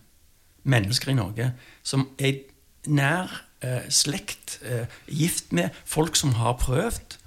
[0.68, 1.52] mennesker i Norge
[1.88, 2.42] som er
[2.88, 3.32] nær
[3.64, 7.18] eh, slekt, eh, gift med folk som har prøvd,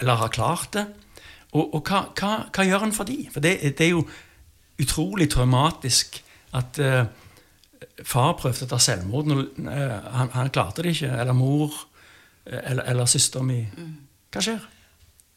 [0.00, 0.86] eller har klart det.
[1.52, 3.20] Og, og hva, hva, hva gjør en for de?
[3.32, 4.02] For det, det er jo
[4.82, 6.18] utrolig traumatisk
[6.56, 7.06] at eh,
[8.04, 9.30] far prøvde å ta selvmord.
[9.30, 11.12] Når, eh, han, han klarte det ikke.
[11.22, 11.72] Eller mor.
[12.46, 13.62] eh, Eller, eller søster mi.
[14.34, 14.66] Hva skjer?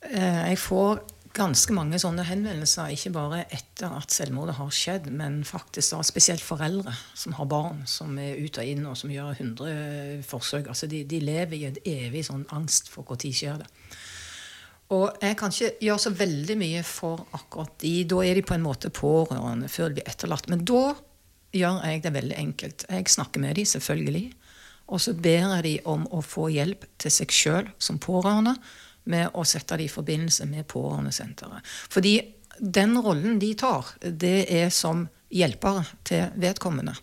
[0.10, 1.00] Eh, Jeg får
[1.36, 6.44] ganske mange sånne henvendelser, ikke bare etter at selvmordet har skjedd, men faktisk da spesielt
[6.44, 10.72] foreldre som har barn som er ut og inn, og som gjør 100 forsøk.
[10.72, 13.70] Altså de, de lever i en evig sånn angst for når skjer det.
[14.90, 17.94] Og jeg kan ikke gjøre så veldig mye for akkurat de.
[18.10, 20.50] Da er de på en måte pårørende før de blir etterlatt.
[20.50, 20.96] Men da
[21.54, 22.86] gjør jeg det veldig enkelt.
[22.90, 24.26] Jeg snakker med de, selvfølgelig.
[24.90, 28.56] Og så ber jeg de om å få hjelp til seg sjøl som pårørende
[29.10, 31.66] med å sette det i forbindelse med pårørendesenteret.
[31.92, 32.16] Fordi
[32.60, 36.96] den rollen de tar, det er som hjelpere til vedkommende.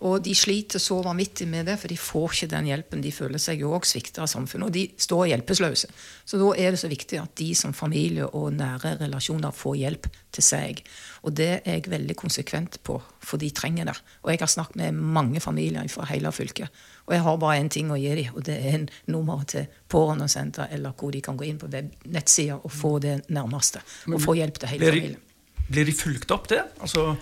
[0.00, 3.02] Og de sliter så vanvittig med det, for de får ikke den hjelpen.
[3.04, 5.90] De føler seg jo òg svikta av samfunnet, og de står hjelpeløse.
[6.24, 10.08] Så da er det så viktig at de som familie og nære relasjoner får hjelp
[10.32, 10.80] til seg.
[11.28, 13.96] Og det er jeg veldig konsekvent på, for de trenger det.
[14.24, 16.72] Og jeg har snakket med mange familier fra hele fylket.
[17.10, 19.66] Og jeg har bare én ting å gi dem, og det er en nummer til
[19.90, 21.66] pårørendesenter, eller hvor de kan gå inn på
[22.06, 23.82] nettsida og få det nærmeste.
[24.06, 25.20] Og få hjelp til hele Blir familien.
[25.70, 26.62] blir de fulgt opp det?
[26.80, 27.16] Altså,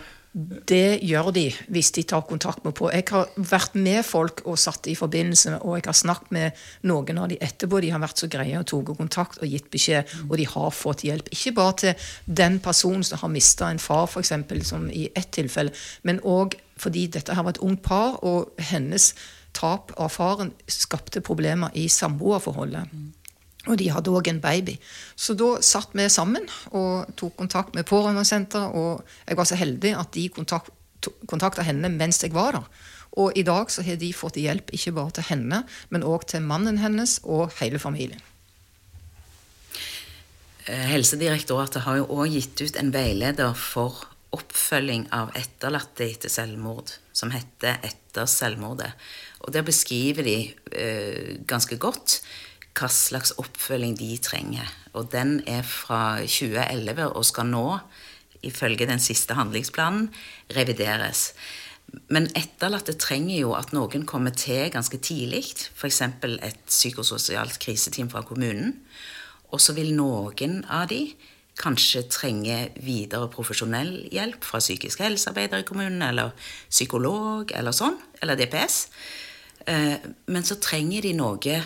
[0.69, 2.91] Det gjør de hvis de tar kontakt med på.
[2.93, 6.61] Jeg har vært med folk og satt i forbindelse, med, og jeg har snakket med
[6.83, 7.81] noen av de etterpå.
[7.81, 11.07] De har vært så greie og tatt kontakt og gitt beskjed, og de har fått
[11.09, 11.33] hjelp.
[11.33, 11.95] Ikke bare til
[12.27, 14.35] den personen som har mista en far, f.eks.,
[14.69, 15.73] som i ett tilfelle,
[16.05, 19.15] men òg fordi dette her var et ungt par, og hennes
[19.59, 22.93] tap av faren skapte problemer i samboerforholdet.
[23.69, 24.79] Og de hadde òg en baby.
[25.19, 28.77] Så da satt vi sammen og tok kontakt med Pårørendesenteret.
[28.79, 30.73] Og jeg var så heldig at de kontakt,
[31.29, 32.71] kontakta henne mens jeg var der.
[33.19, 36.45] Og i dag så har de fått hjelp ikke bare til henne, men òg til
[36.45, 38.21] mannen hennes og hele familien.
[40.69, 44.05] Eh, Helsedirektoratet har jo òg gitt ut en veileder for
[44.37, 48.93] oppfølging av etterlatte etter selvmord, som heter 'Etter selvmordet'.
[49.41, 50.37] Og Der beskriver de
[50.73, 52.21] eh, ganske godt
[52.79, 54.67] hva slags oppfølging de trenger.
[54.95, 57.79] Og den er fra 2011 og skal nå,
[58.43, 60.13] ifølge den siste handlingsplanen,
[60.55, 61.33] revideres.
[62.13, 66.03] Men etterlatte trenger jo at noen kommer til ganske tidlig, f.eks.
[66.03, 68.77] et psykososialt kriseteam fra kommunen.
[69.51, 71.15] Og så vil noen av de
[71.59, 76.37] kanskje trenge videre profesjonell hjelp fra psykisk helsearbeider i kommunen, eller
[76.69, 78.85] psykolog, eller sånn, eller DPS.
[79.69, 79.99] Eh,
[80.33, 81.59] men så trenger de noe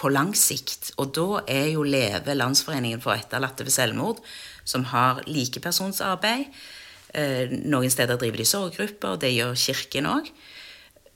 [0.00, 0.92] på lang sikt.
[1.00, 4.22] Og da er jo Leve, Landsforeningen for etterlatte ved selvmord,
[4.64, 6.48] som har likepersonsarbeid.
[7.14, 10.30] Eh, noen steder driver de sorggrupper, og det gjør Kirken òg.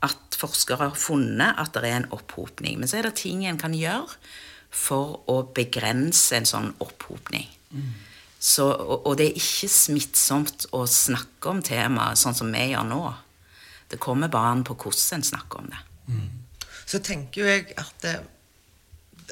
[0.05, 2.77] at forskere har funnet at det er en opphopning.
[2.79, 4.15] Men så er det ting en kan gjøre
[4.71, 7.47] for å begrense en sånn opphopning.
[7.71, 7.93] Mm.
[8.37, 12.85] Så, og, og, det er ikke smittsomt å snakke om temaet sånn som vi gjør
[12.87, 13.01] nå.
[13.91, 15.79] Det kommer bare an på hvordan en snakker om det.
[16.07, 16.27] Mm.
[16.87, 18.05] Så tenker jo jeg at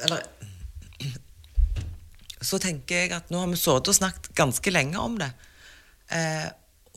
[0.04, 0.22] Eller
[2.48, 5.30] så tenker jeg at nå har vi sittet og snakket ganske lenge om det.
[6.12, 6.48] Eh,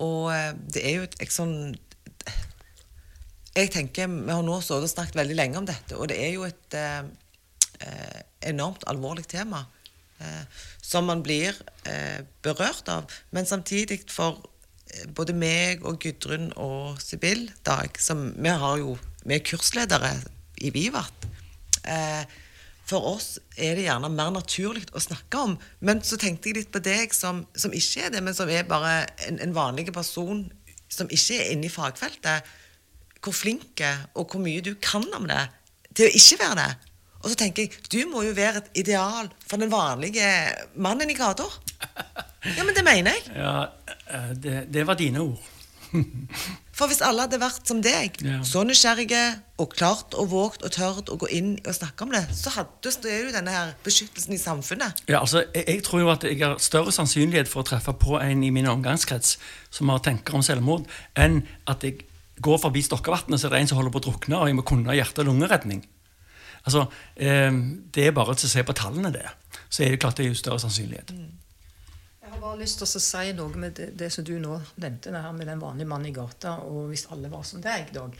[0.03, 1.55] og eh, det er jo et sånn
[3.55, 6.35] Jeg tenker Vi har nå sittet og snakket veldig lenge om dette, og det er
[6.35, 7.03] jo et eh,
[7.83, 9.65] eh enormt alvorlig tema.
[10.19, 10.43] Eh,
[10.81, 13.11] som man blir eh, berørt av.
[13.35, 14.39] Men samtidig for
[15.15, 20.13] både meg og Gudrun og Sibyl Dag som Vi har jo Vi er kursledere
[20.59, 21.27] i Vivat.
[21.83, 22.23] Eh,
[22.89, 25.57] for oss er det gjerne mer naturlig å snakke om.
[25.85, 28.65] Men så tenkte jeg litt på deg som, som ikke er det, men som er
[28.67, 30.47] bare en, en vanlig person
[30.89, 32.49] som ikke er inne i fagfeltet.
[33.21, 33.83] Hvor flink
[34.15, 35.43] og hvor mye du kan om det
[35.93, 36.69] til å ikke være det.
[37.19, 40.25] Og så tenker jeg du må jo være et ideal for den vanlige
[40.79, 41.47] mannen i gata.
[42.39, 43.33] Ja, men det mener jeg.
[43.35, 43.65] Ja,
[44.35, 45.47] det, det var dine ord.
[46.77, 48.39] For hvis alle hadde vært som deg, ja.
[48.47, 49.21] så nysgjerrige
[49.59, 52.93] og klart og vågt og tørt å gå inn og snakke om det, så hadde
[53.03, 55.03] du jo denne her beskyttelsen i samfunnet.
[55.09, 58.19] Ja, altså, jeg, jeg, tror jo at jeg har større sannsynlighet for å treffe på
[58.21, 59.35] en i min omgangskrets
[59.75, 60.87] som har tenker om selvmord,
[61.19, 62.05] enn at jeg
[62.39, 64.63] går forbi Stokkevatnet, så er det en som holder på å drukne, og jeg må
[64.67, 65.83] kunne hjerte- og lungeredning.
[66.63, 66.85] Altså,
[67.15, 67.51] eh,
[67.91, 69.27] Det er bare til å se på tallene, det.
[69.69, 71.11] Så er det klart det er jo større sannsynlighet.
[72.29, 75.09] Jeg har bare lyst til å si noe med det, det som du nå nevnte,
[75.09, 78.13] det her med den vanlige mannen i gata, og hvis alle var som deg, Dag.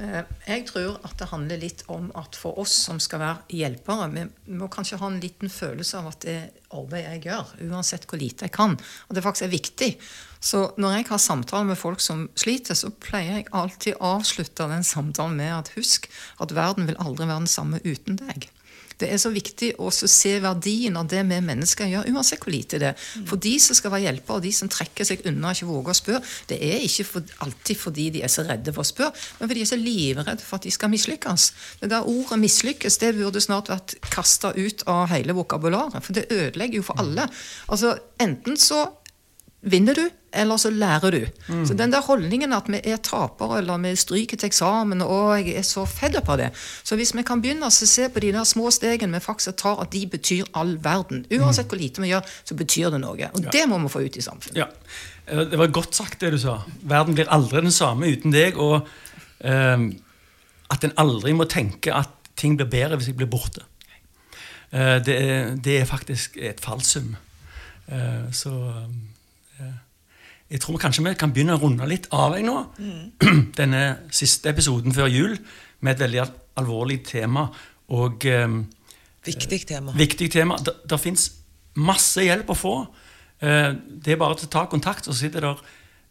[0.00, 4.06] Eh, Jeg tror at det handler litt om at for oss som skal være hjelpere,
[4.14, 6.38] vi må kanskje ha en liten følelse av at det
[6.72, 9.90] arbeidet jeg gjør, uansett hvor lite jeg kan, og det faktisk er viktig.
[10.40, 14.70] Så når jeg har samtaler med folk som sliter, så pleier jeg alltid å avslutte
[14.72, 16.08] den samtalen med at husk
[16.40, 18.48] at verden vil aldri være den samme uten deg.
[19.00, 22.80] Det er så viktig å se verdien av det vi mennesker gjør, uansett hvor lite
[22.82, 23.06] det er.
[23.28, 25.94] For de som skal være hjelpere, og de som trekker seg unna og ikke våger
[25.94, 29.26] å spørre, det er ikke for, alltid fordi de er så redde for å spørre,
[29.38, 31.48] men fordi de er så livredde for at de skal mislykkes.
[31.80, 36.28] Det der ordet 'mislykkes' det burde snart vært kasta ut av hele vokabularet, for det
[36.30, 37.28] ødelegger jo for alle.
[37.68, 38.82] Altså, Enten så
[39.60, 41.24] vinner du, eller så lærer du.
[41.66, 45.56] Så den der holdningen at vi er tapere, eller vi stryker til eksamen, og jeg
[45.58, 46.50] er så fedd opp av det.
[46.86, 49.80] Så hvis vi kan begynne å se på de der små stegene vi faktisk tar,
[49.82, 51.24] at de betyr all verden.
[51.34, 53.32] Uansett hvor lite vi gjør, så betyr det noe.
[53.34, 54.62] Og det må vi få ut i samfunnet.
[54.62, 54.68] Ja,
[55.26, 56.60] eh, Det var godt sagt, det du sa.
[56.82, 58.56] Verden blir aldri den samme uten deg.
[58.56, 58.86] Og
[59.40, 59.88] eh,
[60.70, 63.66] at en aldri må tenke at ting blir bedre hvis jeg blir borte.
[64.70, 65.18] Eh, det,
[65.64, 67.16] det er faktisk et falsum.
[67.90, 68.86] Eh, så eh,
[70.50, 72.56] jeg tror kanskje vi kan begynne å runde litt av jeg nå.
[73.60, 73.82] Denne
[74.14, 75.36] siste episoden før jul
[75.80, 76.24] med et veldig
[76.58, 77.46] alvorlig tema.
[77.94, 78.48] Og eh,
[79.26, 79.92] Viktig tema.
[79.96, 80.56] viktig tema.
[80.64, 81.28] Det, fins
[81.78, 82.74] masse hjelp å få.
[83.44, 85.62] Eh, det er bare å ta kontakt, så sitter der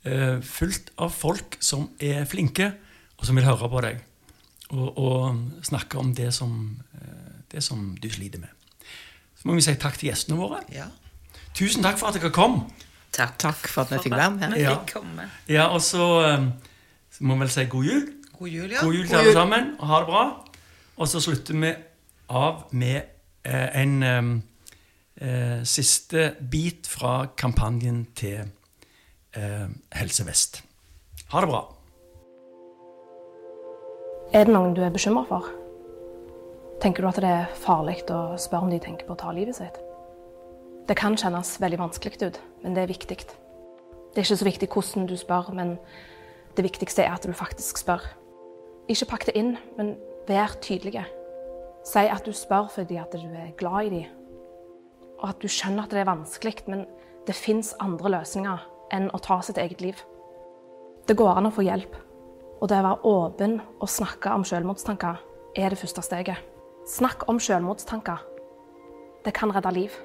[0.06, 2.72] eh, fullt av folk som er flinke,
[3.20, 4.00] og som vil høre på deg.
[4.70, 6.54] Og, og snakke om det som,
[6.96, 8.56] eh, det som du sliter med.
[9.40, 10.62] Så må vi si takk til gjestene våre.
[10.72, 10.88] Ja.
[11.58, 12.62] Tusen takk for at dere kom.
[13.12, 14.40] Takk, Takk for at vi fikk være med.
[14.54, 14.60] her.
[14.60, 14.78] Ja.
[15.50, 16.46] Ja, Og så, eh,
[17.20, 18.08] må vi vel si god jul.
[18.40, 18.84] God jul, ja.
[18.84, 20.24] God jul til alle sammen, og ha det bra.
[20.98, 21.74] Og så slutter vi
[22.30, 23.02] av med
[23.46, 24.30] eh, en eh,
[25.28, 28.46] eh, siste bit fra kampanjen til
[29.36, 30.62] eh, Helse Vest.
[31.34, 31.64] Ha det bra.
[34.34, 35.48] Er det noen du er bekymra for?
[36.84, 39.58] Tenker du at det er farlig å spørre om de tenker på å ta livet
[39.58, 39.80] sitt?
[40.88, 43.18] Det kan kjennes veldig vanskelig ut, men det er viktig.
[43.18, 45.78] Det er ikke så viktig hvordan du spør, men
[46.58, 48.04] det viktigste er at du faktisk spør.
[48.90, 49.96] Ikke pakk det inn, men
[50.28, 51.06] vær tydelig.
[51.86, 54.06] Si at du spør fordi at du er glad i dem,
[55.20, 56.86] og at du skjønner at det er vanskelig, men
[57.28, 60.00] det fins andre løsninger enn å ta sitt eget liv.
[61.08, 61.96] Det går an å få hjelp.
[62.60, 65.22] Og det å være åpen og snakke om selvmordstanker
[65.56, 66.44] er det første steget.
[66.90, 68.26] Snakk om selvmordstanker.
[69.26, 69.96] Det kan redde liv.